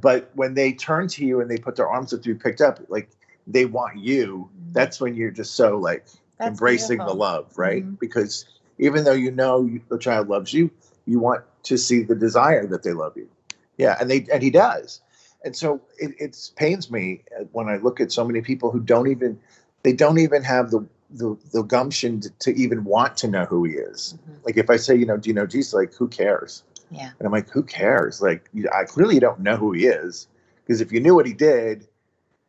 but 0.00 0.30
when 0.34 0.54
they 0.54 0.72
turn 0.72 1.08
to 1.08 1.24
you 1.24 1.40
and 1.40 1.50
they 1.50 1.56
put 1.56 1.76
their 1.76 1.88
arms 1.88 2.12
up 2.12 2.22
to 2.22 2.34
be 2.34 2.38
picked 2.38 2.60
up 2.60 2.80
like 2.88 3.10
they 3.46 3.64
want 3.64 3.98
you 3.98 4.48
mm-hmm. 4.48 4.72
that's 4.72 5.00
when 5.00 5.14
you're 5.14 5.30
just 5.30 5.54
so 5.54 5.76
like 5.76 6.06
that's 6.40 6.48
embracing 6.48 6.96
beautiful. 6.96 7.14
the 7.14 7.18
love, 7.18 7.58
right? 7.58 7.84
Mm-hmm. 7.84 7.94
Because 8.00 8.46
even 8.78 9.04
though 9.04 9.12
you 9.12 9.30
know 9.30 9.70
the 9.88 9.98
child 9.98 10.28
loves 10.28 10.52
you, 10.54 10.70
you 11.06 11.20
want 11.20 11.44
to 11.64 11.76
see 11.76 12.02
the 12.02 12.14
desire 12.14 12.66
that 12.66 12.82
they 12.82 12.92
love 12.92 13.12
you. 13.16 13.28
Yeah, 13.76 13.96
and 14.00 14.10
they 14.10 14.26
and 14.32 14.42
he 14.42 14.50
does. 14.50 15.00
And 15.44 15.56
so 15.56 15.80
it 15.98 16.14
it 16.18 16.50
pains 16.56 16.90
me 16.90 17.22
when 17.52 17.68
I 17.68 17.76
look 17.76 18.00
at 18.00 18.12
so 18.12 18.24
many 18.24 18.40
people 18.40 18.70
who 18.70 18.80
don't 18.80 19.08
even 19.08 19.38
they 19.82 19.92
don't 19.92 20.18
even 20.18 20.42
have 20.42 20.70
the 20.70 20.86
the, 21.12 21.36
the 21.52 21.62
gumption 21.62 22.20
to, 22.20 22.30
to 22.30 22.54
even 22.54 22.84
want 22.84 23.16
to 23.18 23.28
know 23.28 23.44
who 23.44 23.64
he 23.64 23.72
is. 23.72 24.16
Mm-hmm. 24.16 24.44
Like 24.44 24.56
if 24.56 24.70
I 24.70 24.76
say, 24.76 24.94
you 24.94 25.06
know, 25.06 25.16
do 25.16 25.28
you 25.28 25.34
know 25.34 25.46
Jesus? 25.46 25.74
Like, 25.74 25.92
who 25.94 26.08
cares? 26.08 26.62
Yeah. 26.90 27.10
And 27.18 27.26
I'm 27.26 27.32
like, 27.32 27.50
who 27.50 27.62
cares? 27.62 28.20
Like, 28.20 28.48
I 28.72 28.84
clearly 28.84 29.18
don't 29.18 29.40
know 29.40 29.56
who 29.56 29.72
he 29.72 29.86
is 29.86 30.28
because 30.64 30.80
if 30.80 30.92
you 30.92 31.00
knew 31.00 31.14
what 31.14 31.26
he 31.26 31.32
did, 31.32 31.86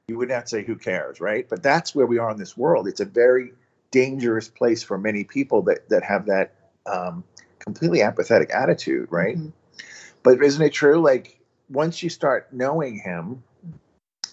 you 0.08 0.18
would 0.18 0.30
not 0.30 0.50
say 0.50 0.64
who 0.64 0.76
cares, 0.76 1.20
right? 1.20 1.48
But 1.50 1.64
that's 1.64 1.96
where 1.96 2.06
we 2.06 2.18
are 2.18 2.30
in 2.30 2.38
this 2.38 2.58
world. 2.58 2.88
It's 2.88 3.00
a 3.00 3.06
very 3.06 3.54
dangerous 3.92 4.48
place 4.48 4.84
for 4.84 4.98
many 4.98 5.24
people 5.24 5.62
that 5.64 5.90
that 5.90 6.04
have 6.04 6.26
that 6.26 6.54
um, 6.86 7.24
completely 7.60 8.02
apathetic 8.02 8.52
attitude, 8.54 9.08
right? 9.12 9.38
Mm-hmm. 9.38 9.50
But 10.24 10.44
isn't 10.44 10.62
it 10.62 10.74
true? 10.74 11.02
Like 11.02 11.40
once 11.72 12.04
you 12.04 12.10
start 12.10 12.48
knowing 12.52 13.00
Him, 13.00 13.44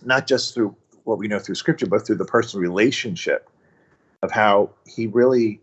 not 0.04 0.26
just 0.26 0.54
through 0.54 0.76
what 1.04 1.18
we 1.18 1.28
know 1.28 1.38
through 1.38 1.54
Scripture, 1.54 1.86
but 1.86 2.06
through 2.06 2.16
the 2.16 2.24
personal 2.24 2.62
relationship 2.62 3.48
of 4.22 4.30
how 4.30 4.70
He 4.86 5.06
really 5.06 5.60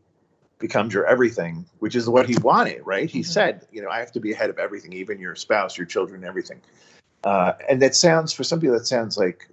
becomes 0.58 0.94
your 0.94 1.06
everything, 1.06 1.66
which 1.80 1.96
is 1.96 2.10
what 2.10 2.28
He 2.28 2.38
wanted, 2.38 2.82
right? 2.86 3.10
He 3.10 3.20
mm-hmm. 3.20 3.32
said, 3.32 3.68
you 3.72 3.82
know, 3.82 3.90
I 3.90 4.00
have 4.00 4.12
to 4.14 4.20
be 4.20 4.32
ahead 4.32 4.50
of 4.50 4.58
everything, 4.58 4.94
even 4.94 5.20
your 5.20 5.36
spouse, 5.36 5.78
your 5.78 5.86
children, 5.86 6.24
everything. 6.24 6.62
Uh, 7.24 7.54
and 7.68 7.82
that 7.82 7.96
sounds 7.96 8.32
for 8.32 8.44
some 8.44 8.60
people 8.60 8.78
that 8.78 8.88
sounds 8.88 9.18
like 9.18 9.50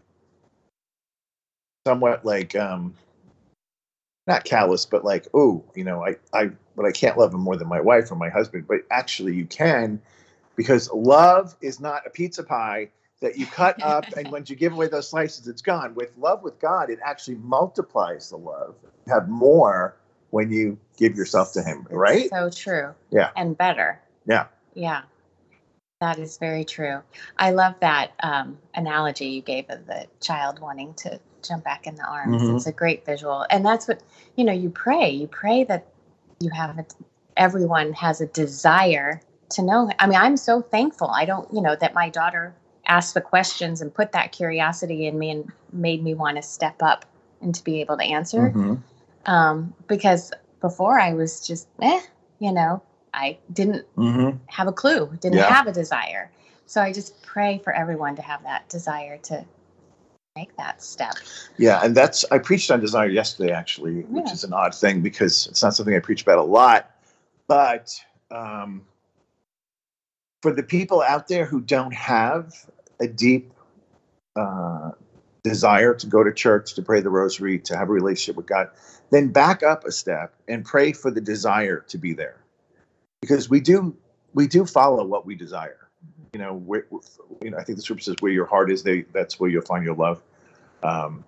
somewhat 1.86 2.24
like 2.24 2.54
um, 2.54 2.94
not 4.26 4.44
callous, 4.44 4.86
but 4.86 5.04
like, 5.04 5.26
oh, 5.34 5.64
you 5.74 5.82
know, 5.82 6.04
I, 6.04 6.16
I, 6.32 6.50
but 6.76 6.86
I 6.86 6.92
can't 6.92 7.18
love 7.18 7.34
him 7.34 7.40
more 7.40 7.56
than 7.56 7.68
my 7.68 7.80
wife 7.80 8.10
or 8.10 8.14
my 8.14 8.28
husband. 8.28 8.66
But 8.68 8.80
actually, 8.90 9.34
you 9.34 9.46
can, 9.46 10.00
because 10.56 10.90
love 10.92 11.56
is 11.60 11.80
not 11.80 12.06
a 12.06 12.10
pizza 12.10 12.42
pie 12.42 12.90
that 13.20 13.38
you 13.38 13.46
cut 13.46 13.82
up, 13.82 14.04
and 14.16 14.30
when 14.30 14.44
you 14.46 14.56
give 14.56 14.72
away 14.72 14.88
those 14.88 15.08
slices, 15.08 15.48
it's 15.48 15.62
gone. 15.62 15.94
With 15.94 16.12
love 16.18 16.42
with 16.42 16.58
God, 16.60 16.90
it 16.90 16.98
actually 17.04 17.36
multiplies 17.36 18.30
the 18.30 18.36
love. 18.36 18.74
You 19.06 19.14
have 19.14 19.28
more 19.28 19.96
when 20.30 20.50
you 20.50 20.78
give 20.96 21.16
yourself 21.16 21.52
to 21.52 21.62
Him, 21.62 21.86
right? 21.90 22.28
So 22.30 22.50
true. 22.50 22.94
Yeah. 23.10 23.30
And 23.36 23.56
better. 23.56 24.00
Yeah. 24.26 24.46
Yeah. 24.74 25.02
That 26.00 26.18
is 26.18 26.36
very 26.36 26.64
true. 26.64 27.00
I 27.38 27.52
love 27.52 27.74
that 27.80 28.10
um, 28.24 28.58
analogy 28.74 29.26
you 29.26 29.40
gave 29.40 29.70
of 29.70 29.86
the 29.86 30.06
child 30.20 30.58
wanting 30.58 30.94
to 30.94 31.20
jump 31.46 31.62
back 31.62 31.86
in 31.86 31.94
the 31.94 32.04
arms. 32.04 32.42
Mm-hmm. 32.42 32.56
It's 32.56 32.66
a 32.66 32.72
great 32.72 33.06
visual. 33.06 33.46
And 33.50 33.64
that's 33.64 33.86
what, 33.86 34.02
you 34.34 34.44
know, 34.44 34.52
you 34.52 34.68
pray. 34.70 35.10
You 35.10 35.28
pray 35.28 35.62
that 35.64 35.86
you 36.40 36.50
have 36.50 36.76
it, 36.78 36.92
everyone 37.36 37.92
has 37.92 38.20
a 38.20 38.26
desire 38.26 39.20
to 39.52 39.62
know. 39.62 39.90
I 39.98 40.06
mean, 40.06 40.18
I'm 40.18 40.36
so 40.36 40.60
thankful. 40.62 41.08
I 41.08 41.24
don't, 41.24 41.52
you 41.52 41.62
know, 41.62 41.76
that 41.76 41.94
my 41.94 42.08
daughter 42.08 42.54
asked 42.86 43.14
the 43.14 43.20
questions 43.20 43.80
and 43.80 43.94
put 43.94 44.12
that 44.12 44.32
curiosity 44.32 45.06
in 45.06 45.18
me 45.18 45.30
and 45.30 45.52
made 45.72 46.02
me 46.02 46.14
want 46.14 46.36
to 46.36 46.42
step 46.42 46.82
up 46.82 47.04
and 47.40 47.54
to 47.54 47.64
be 47.64 47.80
able 47.80 47.96
to 47.96 48.04
answer. 48.04 48.50
Mm-hmm. 48.50 48.74
Um, 49.26 49.74
because 49.86 50.32
before 50.60 50.98
I 50.98 51.14
was 51.14 51.46
just, 51.46 51.68
eh, 51.80 52.00
you 52.38 52.52
know, 52.52 52.82
I 53.14 53.38
didn't 53.52 53.86
mm-hmm. 53.96 54.36
have 54.46 54.68
a 54.68 54.72
clue, 54.72 55.16
didn't 55.20 55.38
yeah. 55.38 55.52
have 55.52 55.66
a 55.66 55.72
desire. 55.72 56.30
So 56.66 56.80
I 56.80 56.92
just 56.92 57.22
pray 57.22 57.60
for 57.62 57.72
everyone 57.72 58.16
to 58.16 58.22
have 58.22 58.42
that 58.44 58.68
desire 58.68 59.18
to 59.24 59.44
make 60.34 60.56
that 60.56 60.82
step. 60.82 61.14
Yeah, 61.58 61.80
and 61.82 61.94
that's 61.94 62.24
I 62.30 62.38
preached 62.38 62.70
on 62.70 62.80
desire 62.80 63.08
yesterday 63.08 63.52
actually, 63.52 63.96
yeah. 63.96 64.06
which 64.06 64.32
is 64.32 64.44
an 64.44 64.52
odd 64.52 64.74
thing 64.74 65.02
because 65.02 65.46
it's 65.46 65.62
not 65.62 65.74
something 65.74 65.94
I 65.94 65.98
preach 65.98 66.22
about 66.22 66.38
a 66.38 66.42
lot. 66.42 66.90
But 67.46 67.94
um, 68.30 68.82
for 70.42 70.52
the 70.52 70.62
people 70.62 71.00
out 71.00 71.28
there 71.28 71.46
who 71.46 71.60
don't 71.60 71.94
have 71.94 72.52
a 73.00 73.06
deep 73.06 73.52
uh, 74.36 74.90
desire 75.42 75.94
to 75.94 76.06
go 76.06 76.22
to 76.22 76.32
church, 76.32 76.74
to 76.74 76.82
pray 76.82 77.00
the 77.00 77.10
rosary, 77.10 77.58
to 77.60 77.76
have 77.76 77.88
a 77.88 77.92
relationship 77.92 78.36
with 78.36 78.46
God, 78.46 78.68
then 79.10 79.28
back 79.28 79.62
up 79.62 79.84
a 79.84 79.92
step 79.92 80.34
and 80.48 80.64
pray 80.64 80.92
for 80.92 81.10
the 81.10 81.20
desire 81.20 81.84
to 81.88 81.98
be 81.98 82.12
there, 82.12 82.42
because 83.20 83.48
we 83.48 83.60
do 83.60 83.96
we 84.34 84.46
do 84.46 84.66
follow 84.66 85.04
what 85.04 85.24
we 85.24 85.34
desire. 85.34 85.78
You 86.32 86.40
know, 86.40 86.54
where, 86.54 86.86
you 87.42 87.50
know, 87.50 87.58
I 87.58 87.62
think 87.62 87.76
the 87.76 87.82
scripture 87.82 88.04
says 88.04 88.16
where 88.20 88.32
your 88.32 88.46
heart 88.46 88.70
is, 88.70 88.82
they, 88.82 89.02
that's 89.12 89.38
where 89.38 89.50
you'll 89.50 89.62
find 89.62 89.84
your 89.84 89.94
love. 89.94 90.22
Um, 90.82 91.24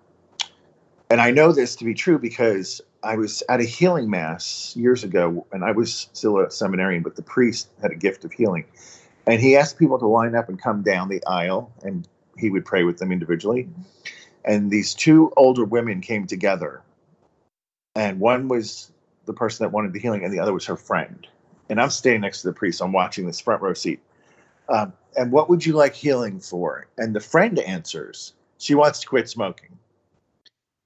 and 1.11 1.21
I 1.21 1.29
know 1.29 1.51
this 1.51 1.75
to 1.75 1.85
be 1.85 1.93
true 1.93 2.17
because 2.17 2.81
I 3.03 3.15
was 3.15 3.43
at 3.47 3.59
a 3.59 3.63
healing 3.63 4.09
mass 4.09 4.75
years 4.75 5.03
ago, 5.03 5.45
and 5.51 5.63
I 5.63 5.71
was 5.71 6.09
still 6.11 6.39
a 6.39 6.49
seminarian, 6.49 7.03
but 7.03 7.15
the 7.15 7.21
priest 7.21 7.69
had 7.83 7.91
a 7.91 7.95
gift 7.95 8.25
of 8.25 8.31
healing, 8.31 8.65
and 9.27 9.41
he 9.41 9.55
asked 9.55 9.79
people 9.79 9.99
to 9.99 10.07
line 10.07 10.35
up 10.35 10.49
and 10.49 10.61
come 10.61 10.81
down 10.81 11.09
the 11.09 11.23
aisle, 11.25 11.71
and 11.83 12.07
he 12.37 12.49
would 12.49 12.65
pray 12.65 12.83
with 12.83 12.97
them 12.97 13.11
individually. 13.11 13.69
And 14.43 14.69
these 14.69 14.93
two 14.93 15.31
older 15.37 15.65
women 15.65 16.01
came 16.01 16.27
together, 16.27 16.81
and 17.95 18.19
one 18.19 18.47
was 18.47 18.91
the 19.25 19.33
person 19.33 19.63
that 19.63 19.71
wanted 19.71 19.93
the 19.93 19.99
healing, 19.99 20.23
and 20.23 20.33
the 20.33 20.39
other 20.39 20.53
was 20.53 20.65
her 20.65 20.77
friend. 20.77 21.27
And 21.69 21.81
I'm 21.81 21.89
staying 21.89 22.21
next 22.21 22.41
to 22.41 22.47
the 22.47 22.53
priest. 22.53 22.81
I'm 22.81 22.91
watching 22.91 23.25
this 23.25 23.39
front 23.39 23.61
row 23.61 23.73
seat. 23.73 23.99
Um, 24.69 24.93
and 25.17 25.31
what 25.31 25.49
would 25.49 25.65
you 25.65 25.73
like 25.73 25.95
healing 25.95 26.39
for? 26.39 26.87
And 26.97 27.15
the 27.15 27.19
friend 27.19 27.57
answers, 27.59 28.33
she 28.57 28.75
wants 28.75 28.99
to 28.99 29.07
quit 29.07 29.29
smoking. 29.29 29.77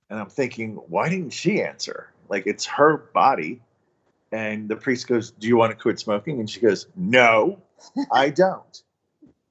And 0.09 0.19
I'm 0.19 0.29
thinking, 0.29 0.75
why 0.87 1.09
didn't 1.09 1.31
she 1.31 1.61
answer? 1.61 2.11
Like 2.29 2.47
it's 2.47 2.65
her 2.65 2.97
body. 2.97 3.61
And 4.31 4.69
the 4.69 4.75
priest 4.75 5.07
goes, 5.07 5.31
Do 5.31 5.47
you 5.47 5.57
want 5.57 5.71
to 5.71 5.75
quit 5.75 5.99
smoking? 5.99 6.39
And 6.39 6.49
she 6.49 6.59
goes, 6.59 6.87
No, 6.95 7.59
I 8.11 8.29
don't. 8.29 8.83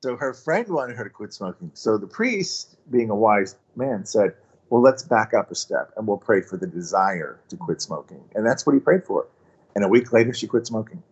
So 0.02 0.16
her 0.16 0.32
friend 0.32 0.68
wanted 0.68 0.96
her 0.96 1.04
to 1.04 1.10
quit 1.10 1.32
smoking. 1.32 1.70
So 1.74 1.98
the 1.98 2.06
priest, 2.06 2.76
being 2.90 3.10
a 3.10 3.16
wise 3.16 3.56
man, 3.74 4.06
said, 4.06 4.34
Well, 4.70 4.80
let's 4.80 5.02
back 5.02 5.34
up 5.34 5.50
a 5.50 5.54
step 5.54 5.92
and 5.96 6.06
we'll 6.06 6.18
pray 6.18 6.40
for 6.40 6.56
the 6.56 6.66
desire 6.66 7.40
to 7.48 7.56
quit 7.56 7.82
smoking. 7.82 8.22
And 8.34 8.46
that's 8.46 8.64
what 8.64 8.74
he 8.74 8.80
prayed 8.80 9.04
for. 9.04 9.26
And 9.74 9.84
a 9.84 9.88
week 9.88 10.12
later, 10.12 10.32
she 10.32 10.46
quit 10.46 10.66
smoking. 10.66 11.02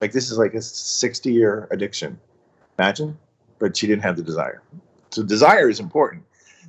Like 0.00 0.12
this 0.12 0.30
is 0.30 0.38
like 0.38 0.54
a 0.54 0.62
60 0.62 1.32
year 1.32 1.68
addiction. 1.70 2.20
Imagine, 2.78 3.18
but 3.58 3.76
she 3.76 3.86
didn't 3.86 4.02
have 4.02 4.16
the 4.16 4.22
desire. 4.22 4.62
So 5.10 5.22
desire 5.22 5.68
is 5.68 5.80
important. 5.80 6.24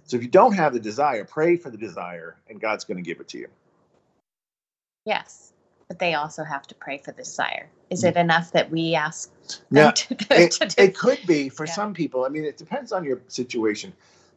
So 0.06 0.18
if 0.18 0.24
you 0.24 0.30
don't 0.30 0.54
have 0.54 0.74
the 0.74 0.80
desire, 0.80 1.24
pray 1.24 1.56
for 1.56 1.70
the 1.70 1.78
desire, 1.78 2.38
and 2.50 2.60
God's 2.60 2.84
going 2.84 2.98
to 2.98 3.04
give 3.04 3.20
it 3.20 3.28
to 3.30 3.38
you. 3.38 3.48
Yes, 5.06 5.54
but 5.90 6.00
they 6.00 6.14
also 6.14 6.44
have 6.44 6.66
to 6.68 6.76
pray 6.76 7.00
for 7.00 7.12
the 7.12 7.24
desire. 7.24 7.68
Is 7.90 8.04
it 8.04 8.16
enough 8.16 8.52
that 8.52 8.70
we 8.70 8.94
ask? 8.94 9.32
Yeah, 9.72 9.90
to, 9.92 10.16
it, 10.30 10.52
to 10.52 10.68
do- 10.68 10.76
it 10.84 10.96
could 10.96 11.20
be 11.26 11.50
for 11.50 11.66
Yeah. 11.66 11.74
some 11.74 11.94
people. 11.96 12.24
I 12.24 12.30
mean, 12.30 12.46
it 12.46 12.58
depends 12.58 12.92
on 12.92 13.04
your 13.04 13.20
situation. 13.28 13.92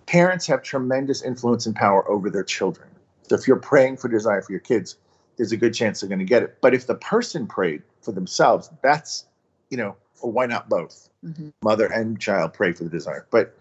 Parents 0.06 0.47
have 0.47 0.62
tremendous 0.62 1.23
influence 1.23 1.66
and 1.66 1.76
power 1.76 2.11
over 2.11 2.30
their 2.30 2.42
children. 2.42 2.88
So 3.28 3.35
if 3.37 3.47
you're 3.47 3.59
praying 3.59 3.99
for 3.99 4.09
desire 4.09 4.40
for 4.40 4.50
your 4.52 4.61
kids, 4.61 4.97
there's 5.37 5.52
a 5.52 5.56
good 5.59 5.75
chance 5.75 6.00
they're 6.00 6.09
going 6.09 6.18
to 6.21 6.25
get 6.25 6.42
it. 6.42 6.56
But 6.62 6.73
if 6.75 6.87
the 6.87 6.94
person 6.94 7.47
prayed 7.47 7.82
for 8.00 8.12
themselves, 8.12 8.71
that's, 8.82 9.26
you 9.68 9.76
know, 9.76 9.94
or 10.23 10.32
why 10.32 10.47
not 10.47 10.71
both? 10.71 11.11
Mhm. 11.25 11.52
Mother 11.62 11.87
and 11.87 12.18
child 12.18 12.54
pray 12.54 12.73
for 12.73 12.85
the 12.85 12.90
desire. 12.90 13.26
But 13.30 13.54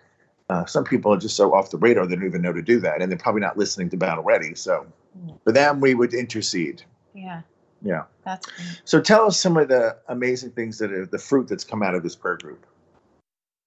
uh, 0.50 0.66
some 0.66 0.86
people 0.86 1.14
are 1.14 1.18
just 1.18 1.36
so 1.36 1.54
off 1.54 1.72
the 1.72 1.78
radar 1.78 2.08
they 2.08 2.16
don't 2.16 2.26
even 2.26 2.42
know 2.42 2.54
to 2.54 2.62
do 2.62 2.80
that, 2.80 3.02
and 3.02 3.12
they're 3.12 3.20
probably 3.20 3.42
not 3.42 3.58
listening 3.58 3.90
to 3.90 3.98
battle 3.98 4.24
ready. 4.24 4.56
So 4.56 4.86
Mm. 5.20 5.38
for 5.44 5.52
them, 5.52 5.82
we 5.82 5.94
would 5.94 6.14
intercede. 6.14 6.84
Yeah, 7.14 7.42
Yeah. 7.82 8.04
that's 8.24 8.46
great. 8.48 8.82
So 8.86 9.02
tell 9.02 9.28
us 9.28 9.40
some 9.40 9.58
of 9.58 9.68
the 9.68 9.98
amazing 10.08 10.52
things 10.52 10.78
that 10.80 10.92
are 10.92 11.06
the 11.06 11.18
fruit 11.18 11.48
that's 11.48 11.64
come 11.64 11.82
out 11.82 11.96
of 11.96 12.04
this 12.04 12.16
prayer 12.16 12.38
group. 12.38 12.66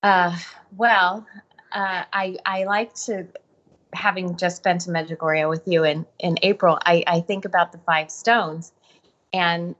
Uh, 0.02 0.37
well, 0.76 1.26
uh, 1.73 2.04
I 2.12 2.37
I 2.44 2.64
like 2.64 2.94
to, 3.06 3.26
having 3.92 4.37
just 4.37 4.62
been 4.62 4.78
to 4.78 4.90
Medjugorje 4.90 5.49
with 5.49 5.66
you 5.66 5.85
in 5.85 6.06
in 6.18 6.37
April. 6.42 6.78
I 6.85 7.02
I 7.06 7.21
think 7.21 7.44
about 7.44 7.73
the 7.73 7.78
five 7.78 8.11
stones, 8.11 8.73
and 9.33 9.75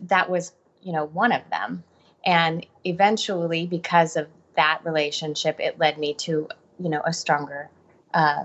that 0.00 0.30
was 0.30 0.52
you 0.82 0.92
know 0.92 1.06
one 1.06 1.32
of 1.32 1.42
them, 1.50 1.82
and 2.24 2.66
eventually 2.84 3.66
because 3.66 4.16
of 4.16 4.28
that 4.56 4.80
relationship, 4.84 5.58
it 5.58 5.78
led 5.78 5.98
me 5.98 6.14
to 6.14 6.48
you 6.78 6.88
know 6.88 7.02
a 7.04 7.12
stronger 7.12 7.70
uh, 8.14 8.44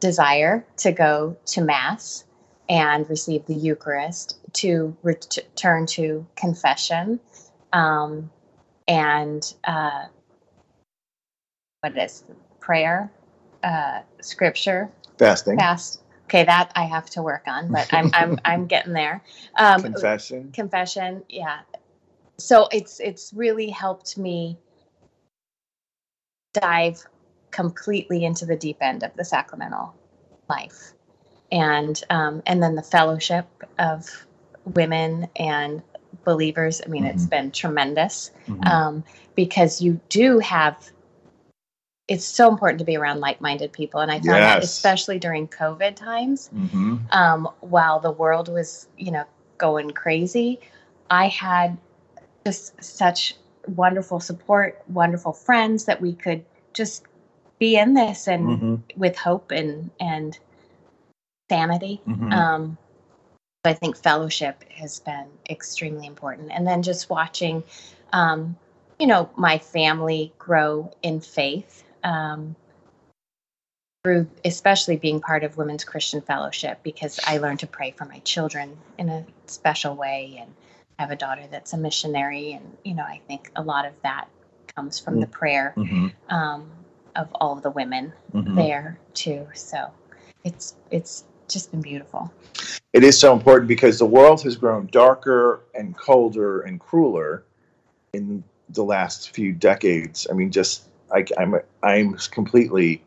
desire 0.00 0.64
to 0.76 0.92
go 0.92 1.36
to 1.46 1.62
mass 1.62 2.24
and 2.68 3.08
receive 3.08 3.46
the 3.46 3.54
Eucharist, 3.54 4.38
to 4.54 4.96
return 5.02 5.86
to 5.86 6.26
confession, 6.36 7.20
um, 7.72 8.30
and. 8.86 9.54
Uh, 9.64 10.06
what 11.80 11.96
is 11.96 12.24
prayer 12.60 13.10
uh 13.62 14.00
scripture? 14.20 14.90
Fasting, 15.18 15.58
fast. 15.58 16.02
Okay 16.24 16.44
that 16.44 16.70
i 16.74 16.84
have 16.84 17.08
to 17.10 17.22
work 17.22 17.44
on 17.46 17.72
but 17.72 17.88
i'm 17.92 18.10
i'm 18.14 18.38
i'm 18.44 18.66
getting 18.66 18.92
there. 18.92 19.22
Um 19.58 19.82
confession. 19.82 20.52
confession 20.52 21.22
yeah. 21.28 21.60
So 22.38 22.68
it's 22.70 23.00
it's 23.00 23.32
really 23.32 23.70
helped 23.70 24.18
me 24.18 24.58
dive 26.54 27.04
completely 27.50 28.24
into 28.24 28.44
the 28.44 28.56
deep 28.56 28.78
end 28.80 29.02
of 29.02 29.14
the 29.16 29.24
sacramental 29.24 29.94
life 30.48 30.92
and 31.50 32.02
um 32.10 32.42
and 32.46 32.62
then 32.62 32.74
the 32.74 32.82
fellowship 32.82 33.46
of 33.78 34.26
women 34.74 35.28
and 35.36 35.82
believers 36.24 36.80
i 36.84 36.88
mean 36.88 37.04
it's 37.04 37.24
Mhm. 37.26 37.30
been 37.30 37.50
tremendous 37.50 38.30
Mhm. 38.48 38.66
um, 38.70 39.04
because 39.34 39.80
you 39.80 40.00
do 40.08 40.38
have 40.40 40.90
it's 42.08 42.24
so 42.24 42.48
important 42.48 42.78
to 42.78 42.84
be 42.84 42.96
around 42.96 43.20
like-minded 43.20 43.72
people 43.72 44.00
and 44.00 44.10
i 44.10 44.16
found 44.16 44.42
that 44.42 44.62
especially 44.62 45.18
during 45.18 45.46
covid 45.48 45.94
times 45.96 46.50
Mhm. 46.54 47.00
um, 47.12 47.48
while 47.60 48.00
the 48.00 48.10
world 48.12 48.48
was 48.48 48.88
you 48.96 49.10
know 49.10 49.24
going 49.58 49.90
crazy 49.90 50.60
i 51.10 51.28
had 51.28 51.76
just 52.44 52.82
such 52.82 53.34
wonderful 53.76 54.20
support 54.20 54.82
wonderful 54.88 55.32
friends 55.32 55.84
that 55.84 56.00
we 56.00 56.12
could 56.12 56.44
just 56.72 57.04
be 57.58 57.76
in 57.76 57.94
this 57.94 58.26
and 58.28 58.46
Mhm. 58.46 58.82
with 58.96 59.16
hope 59.16 59.50
and 59.50 59.90
and 60.00 60.38
sanity 61.48 62.00
Mhm. 62.06 62.32
um, 62.32 62.78
I 63.64 63.74
think 63.74 63.96
fellowship 63.96 64.64
has 64.72 65.00
been 65.00 65.26
extremely 65.50 66.06
important. 66.06 66.50
And 66.52 66.66
then 66.66 66.82
just 66.82 67.10
watching, 67.10 67.62
um, 68.12 68.56
you 68.98 69.06
know, 69.06 69.28
my 69.36 69.58
family 69.58 70.32
grow 70.38 70.90
in 71.02 71.20
faith 71.20 71.84
um, 72.04 72.56
through, 74.04 74.28
especially 74.44 74.96
being 74.96 75.20
part 75.20 75.44
of 75.44 75.56
Women's 75.56 75.84
Christian 75.84 76.20
Fellowship, 76.20 76.80
because 76.82 77.20
I 77.26 77.38
learned 77.38 77.60
to 77.60 77.66
pray 77.66 77.90
for 77.90 78.04
my 78.04 78.20
children 78.20 78.76
in 78.96 79.08
a 79.08 79.26
special 79.46 79.94
way. 79.94 80.38
And 80.40 80.54
I 80.98 81.02
have 81.02 81.10
a 81.10 81.16
daughter 81.16 81.42
that's 81.50 81.72
a 81.72 81.76
missionary. 81.76 82.52
And, 82.52 82.76
you 82.84 82.94
know, 82.94 83.04
I 83.04 83.20
think 83.26 83.50
a 83.56 83.62
lot 83.62 83.84
of 83.84 83.92
that 84.02 84.28
comes 84.74 84.98
from 84.98 85.20
the 85.20 85.26
prayer 85.26 85.74
Mhm. 85.76 86.12
um, 86.28 86.70
of 87.16 87.28
all 87.34 87.56
of 87.56 87.62
the 87.62 87.70
women 87.70 88.12
Mhm. 88.32 88.54
there 88.54 88.98
too. 89.14 89.48
So 89.54 89.90
it's, 90.44 90.76
it's 90.90 91.24
just 91.48 91.70
been 91.70 91.82
beautiful. 91.82 92.32
It 92.92 93.04
is 93.04 93.18
so 93.18 93.32
important 93.32 93.68
because 93.68 93.98
the 93.98 94.06
world 94.06 94.42
has 94.42 94.56
grown 94.56 94.86
darker 94.86 95.60
and 95.74 95.96
colder 95.96 96.60
and 96.62 96.80
crueler 96.80 97.44
in 98.12 98.42
the 98.70 98.84
last 98.84 99.30
few 99.30 99.52
decades. 99.52 100.26
I 100.30 100.34
mean, 100.34 100.50
just 100.50 100.88
I, 101.14 101.24
I'm 101.38 101.56
I'm 101.82 102.14
completely 102.30 103.02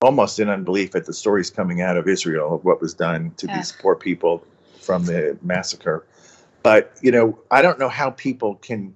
almost 0.00 0.38
in 0.38 0.48
unbelief 0.48 0.94
at 0.94 1.06
the 1.06 1.12
stories 1.12 1.50
coming 1.50 1.80
out 1.80 1.96
of 1.96 2.06
Israel 2.06 2.54
of 2.54 2.64
what 2.64 2.80
was 2.80 2.94
done 2.94 3.32
to 3.36 3.46
these 3.48 3.72
poor 3.72 3.96
people 3.96 4.44
from 4.80 5.04
the 5.04 5.36
massacre. 5.42 6.04
But 6.62 6.96
you 7.02 7.10
know, 7.10 7.38
I 7.50 7.62
don't 7.62 7.78
know 7.78 7.88
how 7.88 8.10
people 8.10 8.56
can 8.56 8.94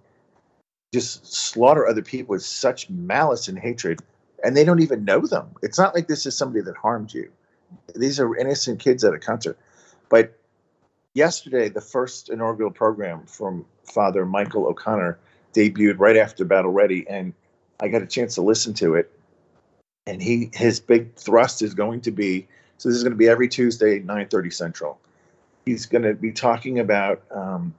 just 0.93 1.27
slaughter 1.27 1.87
other 1.87 2.03
people 2.03 2.33
with 2.33 2.45
such 2.45 2.89
malice 2.91 3.49
and 3.49 3.59
hatred, 3.59 4.01
and 4.45 4.57
they 4.57 4.65
don't 4.65 4.81
even 4.81 5.05
know 5.05 5.21
them. 5.21 5.49
It's 5.63 5.79
not 5.79 5.95
like 5.95 6.07
this 6.07 6.27
is 6.27 6.37
somebody 6.37 6.63
that 6.63 6.77
harmed 6.77 7.13
you. 7.15 7.31
These 7.95 8.21
are 8.21 8.37
innocent 8.37 8.81
kids 8.81 9.05
at 9.05 9.15
a 9.15 9.19
concert. 9.19 9.59
But 10.09 10.39
yesterday, 11.15 11.69
the 11.69 11.81
first 11.81 12.31
inaugural 12.31 12.71
program 12.71 13.27
from 13.27 13.65
Father 13.85 14.25
Michael 14.25 14.67
O'Connor 14.67 15.19
debuted 15.55 15.99
right 15.99 16.17
after 16.17 16.45
Battle 16.45 16.71
Ready, 16.71 17.07
and 17.09 17.33
I 17.81 17.89
got 17.89 18.03
a 18.03 18.07
chance 18.07 18.35
to 18.37 18.43
listen 18.43 18.75
to 18.75 18.95
it. 18.95 19.11
And 20.07 20.23
he 20.23 20.51
his 20.53 20.81
big 20.81 21.15
thrust 21.15 21.63
is 21.63 21.75
going 21.75 22.01
to 22.03 22.11
be 22.11 22.49
so 22.79 22.89
this 22.89 22.97
is 22.97 23.05
going 23.05 23.13
to 23.13 23.19
be 23.19 23.29
every 23.29 23.49
Tuesday, 23.49 24.01
nine 24.01 24.29
thirty 24.29 24.51
Central. 24.51 24.99
He's 25.65 25.87
going 25.87 26.03
to 26.03 26.15
be 26.15 26.33
talking 26.33 26.81
about 26.81 27.23
um, 27.31 27.73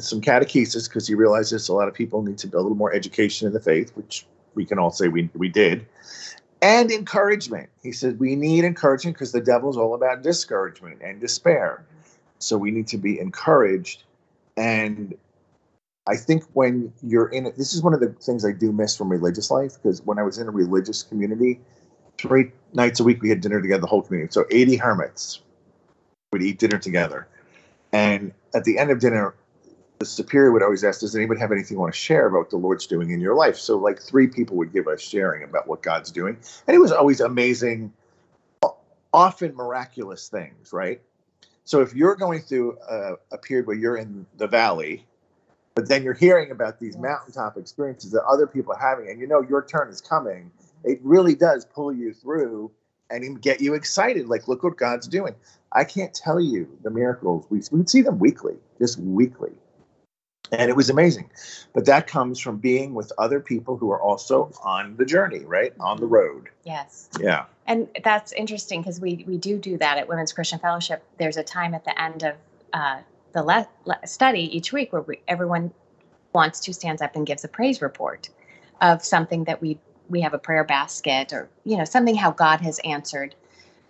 some 0.00 0.20
catechesis 0.20 0.88
because 0.88 1.06
he 1.06 1.14
realizes 1.14 1.68
a 1.68 1.72
lot 1.72 1.86
of 1.86 1.94
people 1.94 2.22
need 2.22 2.38
to 2.38 2.48
build 2.48 2.62
a 2.62 2.64
little 2.64 2.76
more 2.76 2.92
education 2.92 3.46
in 3.46 3.52
the 3.52 3.60
faith, 3.60 3.92
which 3.94 4.26
we 4.54 4.64
can 4.64 4.78
all 4.78 4.90
say 4.90 5.06
we 5.06 5.30
we 5.34 5.48
did, 5.48 5.86
and 6.62 6.90
encouragement. 6.90 7.68
He 7.82 7.92
said 7.92 8.18
we 8.18 8.34
need 8.36 8.64
encouragement 8.64 9.16
because 9.16 9.32
the 9.32 9.40
devil's 9.40 9.76
all 9.76 9.94
about 9.94 10.22
discouragement 10.22 11.00
and 11.02 11.20
despair. 11.20 11.84
So 12.38 12.56
we 12.56 12.70
need 12.70 12.86
to 12.88 12.98
be 12.98 13.18
encouraged. 13.18 14.04
And 14.56 15.14
I 16.06 16.16
think 16.16 16.44
when 16.54 16.92
you're 17.02 17.28
in 17.28 17.46
it, 17.46 17.56
this 17.56 17.74
is 17.74 17.82
one 17.82 17.94
of 17.94 18.00
the 18.00 18.08
things 18.08 18.44
I 18.44 18.52
do 18.52 18.72
miss 18.72 18.96
from 18.96 19.10
religious 19.10 19.50
life 19.50 19.74
because 19.74 20.02
when 20.02 20.18
I 20.18 20.22
was 20.22 20.38
in 20.38 20.48
a 20.48 20.50
religious 20.50 21.02
community, 21.02 21.60
three 22.16 22.50
nights 22.72 23.00
a 23.00 23.04
week 23.04 23.22
we 23.22 23.28
had 23.28 23.40
dinner 23.40 23.60
together, 23.60 23.82
the 23.82 23.86
whole 23.86 24.02
community. 24.02 24.32
So 24.32 24.44
80 24.50 24.76
hermits 24.76 25.42
would 26.32 26.42
eat 26.42 26.58
dinner 26.58 26.78
together. 26.78 27.28
And 27.92 28.32
at 28.54 28.64
the 28.64 28.78
end 28.78 28.90
of 28.90 29.00
dinner, 29.00 29.34
the 29.98 30.04
superior 30.04 30.52
would 30.52 30.62
always 30.62 30.84
ask, 30.84 31.00
Does 31.00 31.16
anybody 31.16 31.40
have 31.40 31.52
anything 31.52 31.76
you 31.76 31.80
want 31.80 31.92
to 31.92 31.98
share 31.98 32.28
about 32.28 32.38
what 32.38 32.50
the 32.50 32.56
Lord's 32.56 32.86
doing 32.86 33.10
in 33.10 33.20
your 33.20 33.34
life? 33.34 33.56
So, 33.56 33.76
like, 33.76 34.00
three 34.00 34.28
people 34.28 34.56
would 34.56 34.72
give 34.72 34.86
us 34.86 35.00
sharing 35.00 35.42
about 35.42 35.66
what 35.66 35.82
God's 35.82 36.10
doing. 36.10 36.36
And 36.66 36.74
it 36.74 36.78
was 36.78 36.92
always 36.92 37.20
amazing, 37.20 37.92
often 39.12 39.54
miraculous 39.54 40.28
things, 40.28 40.72
right? 40.72 41.00
So, 41.64 41.80
if 41.80 41.94
you're 41.94 42.14
going 42.14 42.40
through 42.40 42.78
a, 42.88 43.14
a 43.32 43.38
period 43.38 43.66
where 43.66 43.76
you're 43.76 43.96
in 43.96 44.26
the 44.36 44.46
valley, 44.46 45.04
but 45.74 45.88
then 45.88 46.04
you're 46.04 46.14
hearing 46.14 46.50
about 46.52 46.78
these 46.78 46.96
mountaintop 46.96 47.56
experiences 47.56 48.12
that 48.12 48.24
other 48.24 48.46
people 48.46 48.72
are 48.72 48.80
having, 48.80 49.08
and 49.08 49.20
you 49.20 49.26
know 49.26 49.42
your 49.42 49.64
turn 49.64 49.88
is 49.88 50.00
coming, 50.00 50.50
it 50.84 51.00
really 51.02 51.34
does 51.34 51.64
pull 51.64 51.92
you 51.92 52.12
through 52.12 52.70
and 53.10 53.40
get 53.40 53.60
you 53.60 53.74
excited. 53.74 54.28
Like, 54.28 54.46
look 54.46 54.62
what 54.62 54.76
God's 54.76 55.08
doing. 55.08 55.34
I 55.72 55.84
can't 55.84 56.14
tell 56.14 56.40
you 56.40 56.68
the 56.82 56.90
miracles. 56.90 57.46
We, 57.50 57.62
we 57.72 57.86
see 57.86 58.02
them 58.02 58.18
weekly, 58.18 58.54
just 58.78 58.98
weekly 58.98 59.52
and 60.52 60.70
it 60.70 60.76
was 60.76 60.90
amazing. 60.90 61.30
But 61.72 61.86
that 61.86 62.06
comes 62.06 62.38
from 62.38 62.58
being 62.58 62.94
with 62.94 63.12
other 63.18 63.40
people 63.40 63.76
who 63.76 63.90
are 63.90 64.00
also 64.00 64.50
on 64.64 64.96
the 64.96 65.04
journey 65.04 65.40
right? 65.44 65.72
On 65.80 65.98
the 65.98 66.06
road. 66.06 66.48
Yes. 66.64 67.08
yeah. 67.20 67.44
And 67.66 67.88
that's 68.04 68.32
interesting 68.32 68.80
because 68.80 69.00
we, 69.00 69.24
we 69.26 69.36
do 69.36 69.58
do 69.58 69.76
that 69.78 69.98
at 69.98 70.08
Women's 70.08 70.32
Christian 70.32 70.58
Fellowship. 70.58 71.02
There's 71.18 71.36
a 71.36 71.42
time 71.42 71.74
at 71.74 71.84
the 71.84 72.00
end 72.00 72.22
of 72.22 72.34
uh, 72.72 73.00
the 73.32 73.42
le- 73.42 73.68
le- 73.84 74.06
study 74.06 74.54
each 74.56 74.72
week 74.72 74.92
where 74.92 75.02
we, 75.02 75.20
everyone 75.28 75.72
wants 76.32 76.60
to 76.60 76.72
stands 76.72 77.02
up 77.02 77.16
and 77.16 77.26
gives 77.26 77.44
a 77.44 77.48
praise 77.48 77.80
report 77.82 78.28
of 78.80 79.04
something 79.04 79.44
that 79.44 79.60
we 79.60 79.78
we 80.08 80.20
have 80.22 80.32
a 80.32 80.38
prayer 80.38 80.64
basket 80.64 81.32
or 81.32 81.48
you 81.64 81.76
know 81.76 81.84
something 81.84 82.14
how 82.14 82.30
God 82.30 82.60
has 82.60 82.78
answered 82.80 83.34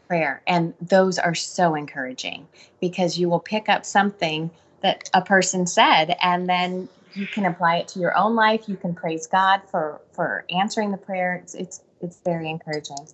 prayer, 0.09 0.43
and 0.47 0.75
those 0.81 1.19
are 1.19 1.35
so 1.35 1.75
encouraging 1.75 2.49
because 2.81 3.19
you 3.19 3.29
will 3.29 3.41
pick 3.41 3.69
up 3.69 3.85
something 3.85 4.51
that 4.83 5.09
a 5.15 5.23
person 5.23 5.67
said 5.67 6.17
and 6.23 6.49
then 6.49 6.89
you 7.15 7.27
can 7.27 7.47
apply 7.47 7.79
it 7.79 7.89
to 7.89 7.99
your 7.99 8.17
own 8.17 8.35
life 8.35 8.69
you 8.69 8.77
can 8.77 8.95
praise 8.95 9.27
god 9.27 9.61
for 9.71 10.01
for 10.13 10.45
answering 10.51 10.91
the 10.91 10.97
prayer 10.97 11.35
it's 11.35 11.55
it's, 11.55 11.83
it's 12.01 12.21
very 12.25 12.49
encouraging 12.49 13.07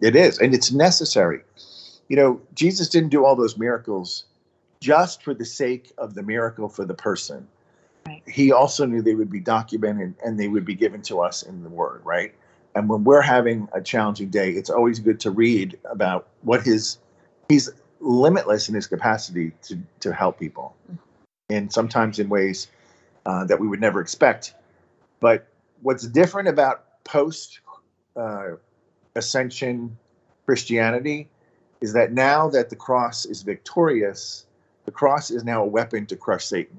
it 0.00 0.14
is 0.14 0.38
and 0.38 0.54
it's 0.54 0.72
necessary 0.72 1.40
you 2.08 2.16
know 2.16 2.40
jesus 2.54 2.88
didn't 2.88 3.10
do 3.10 3.24
all 3.24 3.36
those 3.36 3.56
miracles 3.56 4.24
just 4.80 5.22
for 5.22 5.34
the 5.34 5.44
sake 5.44 5.92
of 5.98 6.14
the 6.14 6.22
miracle 6.22 6.68
for 6.68 6.84
the 6.84 6.94
person. 6.94 7.46
Right. 8.06 8.22
He 8.26 8.52
also 8.52 8.86
knew 8.86 9.02
they 9.02 9.14
would 9.14 9.30
be 9.30 9.40
documented 9.40 10.14
and 10.24 10.38
they 10.38 10.48
would 10.48 10.64
be 10.64 10.74
given 10.74 11.02
to 11.02 11.20
us 11.20 11.42
in 11.42 11.62
the 11.62 11.68
Word, 11.68 12.00
right? 12.04 12.34
And 12.74 12.88
when 12.88 13.04
we're 13.04 13.22
having 13.22 13.68
a 13.72 13.80
challenging 13.80 14.28
day, 14.30 14.52
it's 14.52 14.70
always 14.70 14.98
good 14.98 15.20
to 15.20 15.30
read 15.30 15.78
about 15.90 16.28
what 16.42 16.62
his 16.62 16.98
he's 17.48 17.70
limitless 18.00 18.68
in 18.68 18.74
his 18.74 18.86
capacity 18.86 19.52
to 19.62 19.78
to 20.00 20.12
help 20.12 20.38
people, 20.38 20.74
and 21.50 21.72
sometimes 21.72 22.18
in 22.18 22.28
ways 22.28 22.68
uh, 23.26 23.44
that 23.44 23.58
we 23.58 23.66
would 23.66 23.80
never 23.80 24.00
expect. 24.00 24.54
But 25.20 25.46
what's 25.82 26.06
different 26.06 26.48
about 26.48 27.04
post 27.04 27.60
uh, 28.16 28.56
ascension 29.14 29.96
Christianity 30.46 31.28
is 31.80 31.92
that 31.92 32.12
now 32.12 32.48
that 32.48 32.70
the 32.70 32.76
cross 32.76 33.24
is 33.24 33.42
victorious, 33.42 34.46
the 34.84 34.90
cross 34.90 35.30
is 35.30 35.44
now 35.44 35.62
a 35.62 35.66
weapon 35.66 36.06
to 36.06 36.16
crush 36.16 36.44
Satan. 36.46 36.78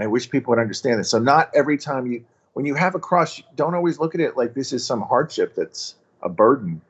I 0.00 0.06
wish 0.06 0.30
people 0.30 0.52
would 0.52 0.60
understand 0.60 1.00
this. 1.00 1.10
So 1.10 1.18
not 1.18 1.50
every 1.54 1.76
time 1.76 2.06
you 2.06 2.24
when 2.54 2.66
you 2.66 2.74
have 2.74 2.94
a 2.94 2.98
cross, 2.98 3.40
don't 3.54 3.74
always 3.74 3.98
look 3.98 4.14
at 4.14 4.20
it 4.20 4.36
like 4.36 4.54
this 4.54 4.72
is 4.72 4.84
some 4.84 5.02
hardship 5.02 5.54
that's 5.54 5.94
a 6.22 6.28
burden. 6.28 6.80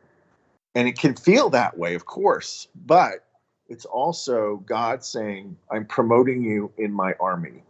And 0.75 0.89
it 0.89 0.99
can 0.99 1.15
feel 1.15 1.51
that 1.51 1.77
way, 1.77 1.95
of 1.95 2.07
course, 2.07 2.69
but 2.87 3.25
it's 3.68 3.85
also 3.85 4.62
God 4.66 5.04
saying, 5.04 5.57
I'm 5.70 5.85
promoting 5.85 6.42
you 6.42 6.72
in 6.78 6.92
my 6.92 7.14
army. 7.20 7.62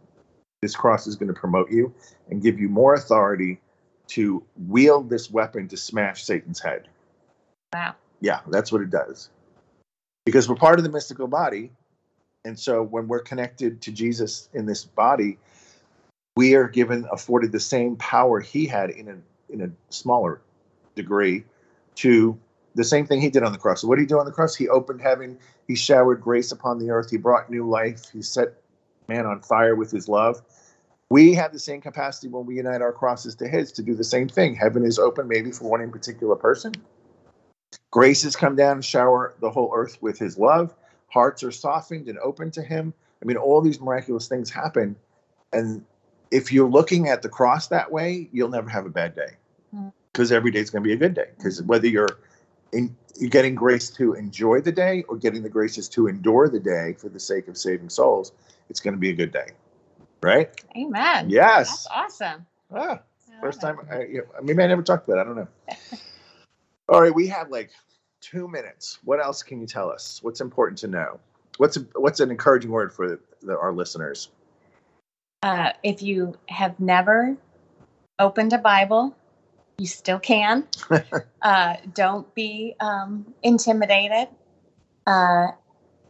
This 0.61 0.75
cross 0.75 1.07
is 1.07 1.15
going 1.15 1.27
to 1.27 1.39
promote 1.39 1.71
you 1.71 1.93
and 2.29 2.41
give 2.41 2.59
you 2.59 2.69
more 2.69 2.93
authority 2.93 3.59
to 4.07 4.43
wield 4.67 5.09
this 5.09 5.29
weapon 5.29 5.67
to 5.67 5.77
smash 5.77 6.23
Satan's 6.23 6.59
head. 6.59 6.87
Wow. 7.73 7.95
Yeah, 8.21 8.39
that's 8.47 8.71
what 8.71 8.81
it 8.81 8.89
does. 8.89 9.29
Because 10.25 10.49
we're 10.49 10.55
part 10.55 10.79
of 10.79 10.83
the 10.83 10.91
mystical 10.91 11.27
body. 11.27 11.71
And 12.45 12.57
so 12.57 12.81
when 12.83 13.07
we're 13.07 13.21
connected 13.21 13.81
to 13.81 13.91
Jesus 13.91 14.49
in 14.53 14.65
this 14.65 14.85
body, 14.85 15.37
we 16.35 16.55
are 16.55 16.67
given 16.67 17.05
afforded 17.11 17.51
the 17.51 17.59
same 17.59 17.95
power 17.97 18.39
he 18.39 18.65
had 18.65 18.89
in 18.89 19.09
a 19.09 19.53
in 19.53 19.61
a 19.61 19.69
smaller 19.89 20.41
degree 20.95 21.43
to 21.95 22.37
the 22.79 22.85
same 22.85 23.05
thing 23.05 23.19
he 23.19 23.29
did 23.29 23.43
on 23.43 23.51
the 23.51 23.57
cross. 23.57 23.81
So 23.81 23.89
what 23.89 23.97
did 23.97 24.03
he 24.03 24.07
do 24.07 24.19
on 24.19 24.25
the 24.25 24.31
cross? 24.31 24.55
He 24.55 24.69
opened 24.69 25.01
heaven, 25.01 25.37
he 25.67 25.75
showered 25.75 26.21
grace 26.21 26.51
upon 26.53 26.79
the 26.79 26.89
earth, 26.91 27.11
he 27.11 27.17
brought 27.17 27.49
new 27.49 27.67
life, 27.67 28.09
he 28.13 28.21
set 28.21 28.53
man 29.09 29.25
on 29.25 29.41
fire 29.41 29.75
with 29.75 29.91
his 29.91 30.07
love. 30.07 30.41
We 31.09 31.33
have 31.33 31.51
the 31.51 31.59
same 31.59 31.81
capacity 31.81 32.29
when 32.29 32.45
we 32.45 32.55
unite 32.55 32.81
our 32.81 32.93
crosses 32.93 33.35
to 33.35 33.49
his 33.49 33.73
to 33.73 33.83
do 33.83 33.95
the 33.95 34.03
same 34.05 34.29
thing. 34.29 34.55
Heaven 34.55 34.85
is 34.85 34.97
open 34.97 35.27
maybe 35.27 35.51
for 35.51 35.69
one 35.69 35.81
in 35.81 35.91
particular 35.91 36.37
person. 36.37 36.71
Grace 37.91 38.23
has 38.23 38.35
come 38.35 38.55
down 38.55 38.77
and 38.77 38.85
shower 38.85 39.35
the 39.41 39.49
whole 39.49 39.71
earth 39.75 39.97
with 40.01 40.17
his 40.17 40.37
love. 40.37 40.73
Hearts 41.07 41.43
are 41.43 41.51
softened 41.51 42.07
and 42.07 42.17
open 42.19 42.49
to 42.51 42.61
him. 42.61 42.93
I 43.21 43.25
mean, 43.25 43.35
all 43.35 43.59
these 43.59 43.81
miraculous 43.81 44.29
things 44.29 44.49
happen. 44.49 44.95
And 45.51 45.83
if 46.31 46.53
you're 46.53 46.69
looking 46.69 47.09
at 47.09 47.23
the 47.23 47.29
cross 47.29 47.67
that 47.67 47.91
way, 47.91 48.29
you'll 48.31 48.49
never 48.49 48.69
have 48.69 48.85
a 48.85 48.89
bad 48.89 49.15
day 49.15 49.31
because 50.13 50.31
mm. 50.31 50.35
every 50.35 50.51
day 50.51 50.59
is 50.59 50.69
going 50.69 50.83
to 50.83 50.87
be 50.87 50.93
a 50.93 50.97
good 50.97 51.15
day. 51.15 51.29
Because 51.35 51.61
whether 51.63 51.87
you're 51.87 52.19
in, 52.71 52.95
you're 53.17 53.29
getting 53.29 53.55
grace 53.55 53.89
to 53.91 54.13
enjoy 54.13 54.61
the 54.61 54.71
day 54.71 55.03
or 55.07 55.17
getting 55.17 55.43
the 55.43 55.49
graces 55.49 55.89
to 55.89 56.07
endure 56.07 56.49
the 56.49 56.59
day 56.59 56.93
for 56.97 57.09
the 57.09 57.19
sake 57.19 57.47
of 57.47 57.57
saving 57.57 57.89
souls, 57.89 58.31
it's 58.69 58.79
going 58.79 58.93
to 58.93 58.99
be 58.99 59.09
a 59.09 59.13
good 59.13 59.31
day, 59.31 59.47
right? 60.21 60.49
Amen. 60.77 61.29
Yes, 61.29 61.69
that's 61.69 61.87
awesome. 61.91 62.45
Ah, 62.73 62.99
first 63.41 63.61
time. 63.61 63.79
I, 63.91 64.01
you 64.03 64.17
know, 64.19 64.41
maybe 64.43 64.63
I 64.63 64.67
never 64.67 64.83
talked 64.83 65.07
about. 65.07 65.15
That. 65.15 65.21
I 65.21 65.23
don't 65.25 65.35
know. 65.35 65.47
All 66.89 67.01
right, 67.01 67.13
we 67.13 67.27
have 67.27 67.49
like 67.49 67.71
two 68.21 68.47
minutes. 68.47 68.99
What 69.03 69.19
else 69.19 69.43
can 69.43 69.59
you 69.59 69.67
tell 69.67 69.89
us? 69.89 70.19
What's 70.23 70.41
important 70.41 70.77
to 70.79 70.87
know? 70.87 71.19
What's 71.57 71.77
a, 71.77 71.81
what's 71.95 72.19
an 72.19 72.31
encouraging 72.31 72.71
word 72.71 72.93
for 72.93 73.19
the, 73.41 73.57
our 73.57 73.73
listeners? 73.73 74.29
Uh, 75.43 75.71
if 75.83 76.01
you 76.01 76.35
have 76.47 76.79
never 76.79 77.37
opened 78.17 78.53
a 78.53 78.57
Bible, 78.57 79.15
you 79.79 79.87
still 79.87 80.19
can. 80.19 80.67
uh, 81.41 81.75
don't 81.93 82.33
be 82.35 82.75
um, 82.79 83.33
intimidated. 83.41 84.27
Uh, 85.07 85.47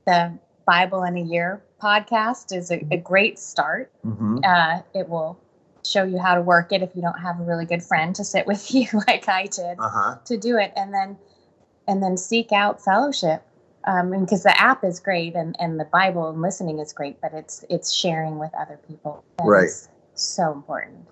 the 0.05 0.37
Bible 0.65 1.03
in 1.03 1.17
a 1.17 1.21
Year 1.21 1.61
podcast 1.81 2.55
is 2.55 2.71
a, 2.71 2.85
a 2.91 2.97
great 2.97 3.39
start. 3.39 3.91
Mm-hmm. 4.05 4.39
Uh, 4.43 4.81
it 4.93 5.07
will 5.07 5.39
show 5.85 6.03
you 6.03 6.17
how 6.17 6.35
to 6.35 6.41
work 6.41 6.71
it 6.73 6.81
if 6.81 6.95
you 6.95 7.01
don't 7.01 7.19
have 7.19 7.39
a 7.39 7.43
really 7.43 7.65
good 7.65 7.81
friend 7.81 8.13
to 8.15 8.23
sit 8.23 8.45
with 8.45 8.71
you 8.73 8.87
like 9.07 9.29
I 9.29 9.43
did 9.43 9.79
uh-huh. 9.79 10.17
to 10.25 10.37
do 10.37 10.57
it, 10.57 10.73
and 10.75 10.93
then 10.93 11.17
and 11.87 12.03
then 12.03 12.17
seek 12.17 12.51
out 12.51 12.83
fellowship 12.83 13.43
um, 13.85 14.11
because 14.19 14.43
the 14.43 14.59
app 14.59 14.83
is 14.83 14.99
great 14.99 15.35
and, 15.35 15.55
and 15.59 15.79
the 15.79 15.85
Bible 15.85 16.29
and 16.29 16.41
listening 16.41 16.79
is 16.79 16.93
great, 16.93 17.19
but 17.21 17.33
it's 17.33 17.63
it's 17.69 17.93
sharing 17.93 18.39
with 18.39 18.51
other 18.57 18.79
people. 18.87 19.23
That 19.37 19.45
right. 19.45 19.69
so 20.15 20.51
important. 20.51 21.07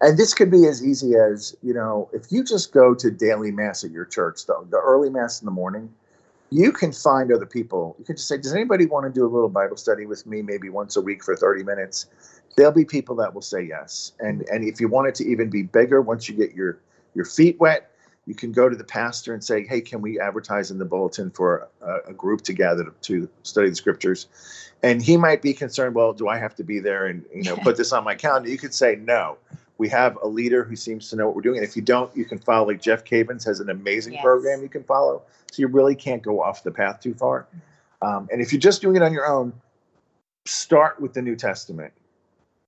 And 0.00 0.16
this 0.16 0.32
could 0.32 0.50
be 0.50 0.66
as 0.66 0.84
easy 0.84 1.14
as 1.14 1.54
you 1.62 1.74
know, 1.74 2.08
if 2.12 2.32
you 2.32 2.42
just 2.42 2.72
go 2.72 2.94
to 2.94 3.10
daily 3.10 3.50
mass 3.50 3.84
at 3.84 3.90
your 3.90 4.06
church, 4.06 4.46
the, 4.46 4.54
the 4.70 4.78
early 4.78 5.10
mass 5.10 5.40
in 5.40 5.44
the 5.44 5.52
morning, 5.52 5.92
you 6.50 6.72
can 6.72 6.92
find 6.92 7.32
other 7.32 7.46
people. 7.46 7.94
You 7.98 8.04
can 8.04 8.16
just 8.16 8.28
say, 8.28 8.38
"Does 8.38 8.54
anybody 8.54 8.86
want 8.86 9.06
to 9.06 9.12
do 9.12 9.24
a 9.24 9.28
little 9.28 9.48
Bible 9.48 9.76
study 9.76 10.06
with 10.06 10.26
me, 10.26 10.42
maybe 10.42 10.68
once 10.68 10.96
a 10.96 11.00
week 11.00 11.22
for 11.22 11.36
thirty 11.36 11.62
minutes?" 11.62 12.06
There'll 12.56 12.72
be 12.72 12.84
people 12.84 13.14
that 13.16 13.34
will 13.34 13.42
say 13.42 13.62
yes. 13.62 14.12
And 14.20 14.48
and 14.48 14.64
if 14.64 14.80
you 14.80 14.88
want 14.88 15.08
it 15.08 15.14
to 15.16 15.26
even 15.26 15.50
be 15.50 15.62
bigger, 15.62 16.00
once 16.00 16.28
you 16.28 16.34
get 16.34 16.54
your 16.54 16.78
your 17.14 17.24
feet 17.24 17.60
wet, 17.60 17.90
you 18.26 18.34
can 18.34 18.52
go 18.52 18.68
to 18.68 18.76
the 18.76 18.84
pastor 18.84 19.32
and 19.34 19.44
say, 19.44 19.64
"Hey, 19.64 19.80
can 19.80 20.00
we 20.00 20.18
advertise 20.18 20.70
in 20.70 20.78
the 20.78 20.84
bulletin 20.84 21.30
for 21.30 21.68
a, 21.82 22.10
a, 22.10 22.12
group 22.12 22.42
to 22.42 22.52
gather 22.52 22.92
to 23.02 23.28
study 23.42 23.68
the 23.68 23.76
scriptures?" 23.76 24.26
And 24.82 25.02
he 25.02 25.16
might 25.16 25.42
be 25.42 25.52
concerned, 25.52 25.94
"Well, 25.94 26.12
do 26.12 26.26
I 26.26 26.38
have 26.38 26.54
to 26.56 26.64
be 26.64 26.80
there 26.80 27.06
and 27.06 27.24
you 27.34 27.44
know 27.44 27.56
put 27.62 27.76
this 27.76 27.92
on 27.92 28.02
my 28.02 28.14
calendar?" 28.14 28.48
You 28.48 28.58
could 28.58 28.74
say, 28.74 28.96
"No, 28.96 29.36
we 29.80 29.88
have 29.88 30.16
a 30.22 30.28
leader 30.28 30.62
who 30.62 30.76
seems 30.76 31.10
to 31.10 31.16
know 31.16 31.26
what 31.26 31.34
we're 31.34 31.42
doing." 31.42 31.58
And 31.58 31.66
if 31.66 31.74
you 31.74 31.82
don't, 31.82 32.14
you 32.16 32.24
can 32.24 32.38
follow. 32.38 32.68
Like 32.68 32.80
Jeff 32.80 33.04
Cavins 33.04 33.44
has 33.46 33.60
an 33.60 33.70
amazing 33.70 34.14
yes. 34.14 34.22
program 34.22 34.62
you 34.62 34.68
can 34.68 34.84
follow, 34.84 35.22
so 35.50 35.60
you 35.60 35.66
really 35.66 35.96
can't 35.96 36.22
go 36.22 36.40
off 36.40 36.62
the 36.62 36.70
path 36.70 37.00
too 37.00 37.14
far. 37.14 37.48
Um, 38.02 38.28
and 38.30 38.40
if 38.40 38.52
you're 38.52 38.60
just 38.60 38.80
doing 38.80 38.96
it 38.96 39.02
on 39.02 39.12
your 39.12 39.26
own, 39.26 39.52
start 40.46 41.00
with 41.00 41.14
the 41.14 41.22
New 41.22 41.36
Testament. 41.36 41.92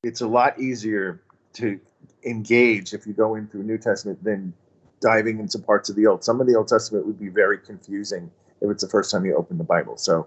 It's 0.03 0.21
a 0.21 0.27
lot 0.27 0.59
easier 0.59 1.23
to 1.55 1.79
engage 2.25 2.95
if 2.95 3.07
you 3.07 3.13
go 3.13 3.35
in 3.35 3.47
through 3.47 3.63
New 3.63 3.79
Testament 3.79 4.23
than 4.25 4.53
diving 5.01 5.39
into 5.39 5.59
parts 5.59 5.91
of 5.91 5.97
the 5.97 6.07
Old. 6.07 6.25
Some 6.25 6.41
of 6.41 6.47
the 6.47 6.57
Old 6.57 6.69
Testament 6.69 7.07
would 7.07 7.19
be 7.19 7.29
very 7.29 7.59
confusing 7.59 8.31
if 8.61 8.71
it's 8.71 8.83
the 8.83 8.89
first 8.89 9.11
time 9.11 9.25
you 9.25 9.37
open 9.37 9.59
the 9.59 9.65
Bible. 9.65 9.97
So 9.97 10.27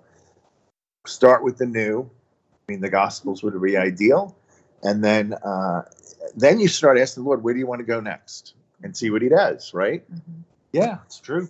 start 1.07 1.43
with 1.43 1.57
the 1.57 1.65
new. 1.65 2.09
I 2.67 2.71
mean, 2.71 2.81
the 2.81 2.89
Gospels 2.89 3.43
would 3.43 3.59
be 3.61 3.77
ideal, 3.77 4.35
and 4.83 5.03
then 5.03 5.33
uh, 5.33 5.83
then 6.35 6.59
you 6.59 6.67
start 6.67 6.97
asking 6.97 7.23
the 7.23 7.29
Lord, 7.29 7.43
where 7.43 7.53
do 7.53 7.59
you 7.59 7.67
want 7.67 7.79
to 7.79 7.85
go 7.85 7.99
next, 7.99 8.53
and 8.83 8.95
see 8.95 9.09
what 9.09 9.21
He 9.21 9.29
does. 9.29 9.73
Right? 9.73 10.09
Mm-hmm. 10.11 10.41
Yeah, 10.71 10.97
it's 11.05 11.19
true. 11.19 11.49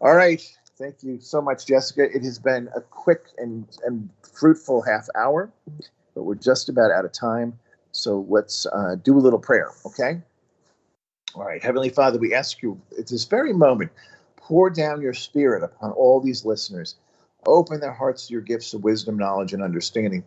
All 0.00 0.14
right. 0.14 0.42
Thank 0.78 1.02
you 1.02 1.20
so 1.20 1.40
much, 1.40 1.66
Jessica. 1.66 2.04
It 2.04 2.24
has 2.24 2.38
been 2.38 2.68
a 2.74 2.80
quick 2.80 3.26
and, 3.38 3.66
and 3.84 4.08
fruitful 4.22 4.82
half 4.82 5.06
hour, 5.14 5.52
but 6.14 6.24
we're 6.24 6.34
just 6.34 6.68
about 6.68 6.90
out 6.90 7.04
of 7.04 7.12
time. 7.12 7.58
So 7.92 8.26
let's 8.28 8.66
uh, 8.66 8.96
do 9.02 9.16
a 9.16 9.20
little 9.20 9.38
prayer, 9.38 9.70
okay? 9.86 10.20
All 11.34 11.44
right, 11.44 11.62
Heavenly 11.62 11.90
Father, 11.90 12.18
we 12.18 12.34
ask 12.34 12.62
you 12.62 12.80
at 12.98 13.06
this 13.06 13.24
very 13.24 13.52
moment, 13.52 13.92
pour 14.36 14.70
down 14.70 15.02
your 15.02 15.14
spirit 15.14 15.62
upon 15.62 15.92
all 15.92 16.20
these 16.20 16.44
listeners. 16.44 16.96
Open 17.46 17.80
their 17.80 17.92
hearts 17.92 18.26
to 18.26 18.32
your 18.32 18.42
gifts 18.42 18.74
of 18.74 18.82
wisdom, 18.82 19.16
knowledge, 19.16 19.52
and 19.52 19.62
understanding. 19.62 20.24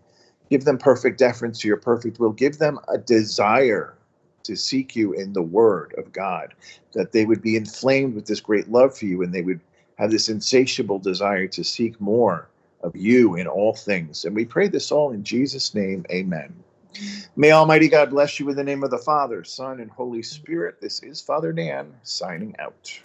Give 0.50 0.64
them 0.64 0.78
perfect 0.78 1.18
deference 1.18 1.60
to 1.60 1.68
your 1.68 1.78
perfect 1.78 2.20
will. 2.20 2.32
Give 2.32 2.58
them 2.58 2.80
a 2.88 2.98
desire 2.98 3.96
to 4.44 4.56
seek 4.56 4.96
you 4.96 5.14
in 5.14 5.34
the 5.34 5.42
word 5.42 5.94
of 5.98 6.12
God, 6.14 6.54
that 6.94 7.12
they 7.12 7.26
would 7.26 7.42
be 7.42 7.56
inflamed 7.56 8.16
with 8.16 8.28
this 8.28 8.40
great 8.40 8.70
love 8.70 8.98
for 8.98 9.06
you 9.06 9.24
and 9.24 9.34
they 9.34 9.42
would 9.42 9.60
have 9.98 10.12
this 10.12 10.30
insatiable 10.30 11.00
desire 11.00 11.48
to 11.48 11.64
seek 11.64 12.00
more 12.00 12.48
of 12.82 12.96
you 12.96 13.36
in 13.36 13.48
all 13.48 13.74
things. 13.74 14.26
And 14.26 14.36
we 14.36 14.46
pray 14.46 14.68
this 14.68 14.92
all 14.92 15.12
in 15.12 15.24
Jesus' 15.24 15.74
name. 15.74 16.06
Amen. 16.12 16.54
May 17.36 17.52
Almighty 17.52 17.90
God 17.90 18.12
bless 18.12 18.40
you 18.40 18.50
in 18.50 18.56
the 18.56 18.64
name 18.64 18.84
of 18.84 18.92
the 18.92 18.98
Father, 18.98 19.44
Son, 19.44 19.80
and 19.80 19.92
Holy 19.92 20.24
Spirit. 20.24 20.80
This 20.80 21.02
is 21.02 21.20
Father 21.20 21.52
Dan 21.52 21.94
signing 22.04 22.56
out. 22.60 23.00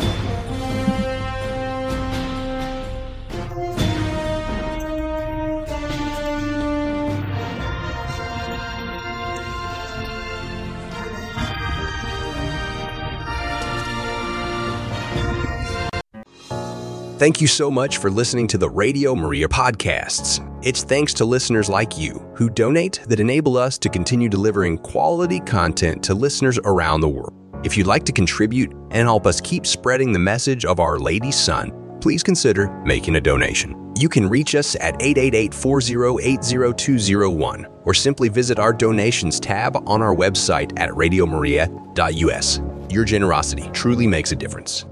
Thank 17.20 17.40
you 17.42 17.46
so 17.46 17.70
much 17.70 17.98
for 17.98 18.11
listening 18.11 18.46
to 18.46 18.56
the 18.56 18.70
Radio 18.70 19.14
Maria 19.14 19.46
podcasts. 19.46 20.40
It's 20.64 20.83
thanks 20.83 21.12
to 21.12 21.26
listeners 21.26 21.68
like 21.68 21.98
you 21.98 22.14
who 22.35 22.48
donate 22.48 23.02
that 23.09 23.20
enable 23.20 23.59
us 23.59 23.76
to 23.76 23.90
continue 23.90 24.30
delivering 24.30 24.78
quality 24.78 25.40
content 25.40 26.02
to 26.04 26.14
listeners 26.14 26.59
around 26.64 27.02
the 27.02 27.11
world. 27.11 27.35
If 27.62 27.76
you'd 27.76 27.87
like 27.87 28.06
to 28.06 28.12
contribute 28.12 28.72
and 28.90 29.06
help 29.06 29.26
us 29.26 29.38
keep 29.38 29.66
spreading 29.66 30.12
the 30.12 30.18
message 30.18 30.64
of 30.64 30.80
Our 30.80 30.98
Lady's 30.98 31.37
Son, 31.37 31.98
please 32.00 32.22
consider 32.22 32.70
making 32.87 33.16
a 33.16 33.20
donation. 33.20 33.92
You 33.98 34.09
can 34.09 34.26
reach 34.26 34.54
us 34.54 34.74
at 34.76 34.98
888-40-80201 35.00 37.80
or 37.85 37.92
simply 37.92 38.30
visit 38.30 38.59
our 38.59 38.72
donations 38.72 39.38
tab 39.38 39.76
on 39.87 40.00
our 40.00 40.16
website 40.16 40.72
at 40.80 40.88
radiomaria.us. 40.92 42.61
Your 42.90 43.04
generosity 43.04 43.68
truly 43.74 44.06
makes 44.06 44.33
a 44.33 44.37
difference. 44.37 44.87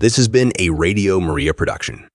This 0.00 0.16
has 0.16 0.28
been 0.28 0.52
a 0.60 0.70
Radio 0.70 1.18
Maria 1.18 1.52
production. 1.52 2.08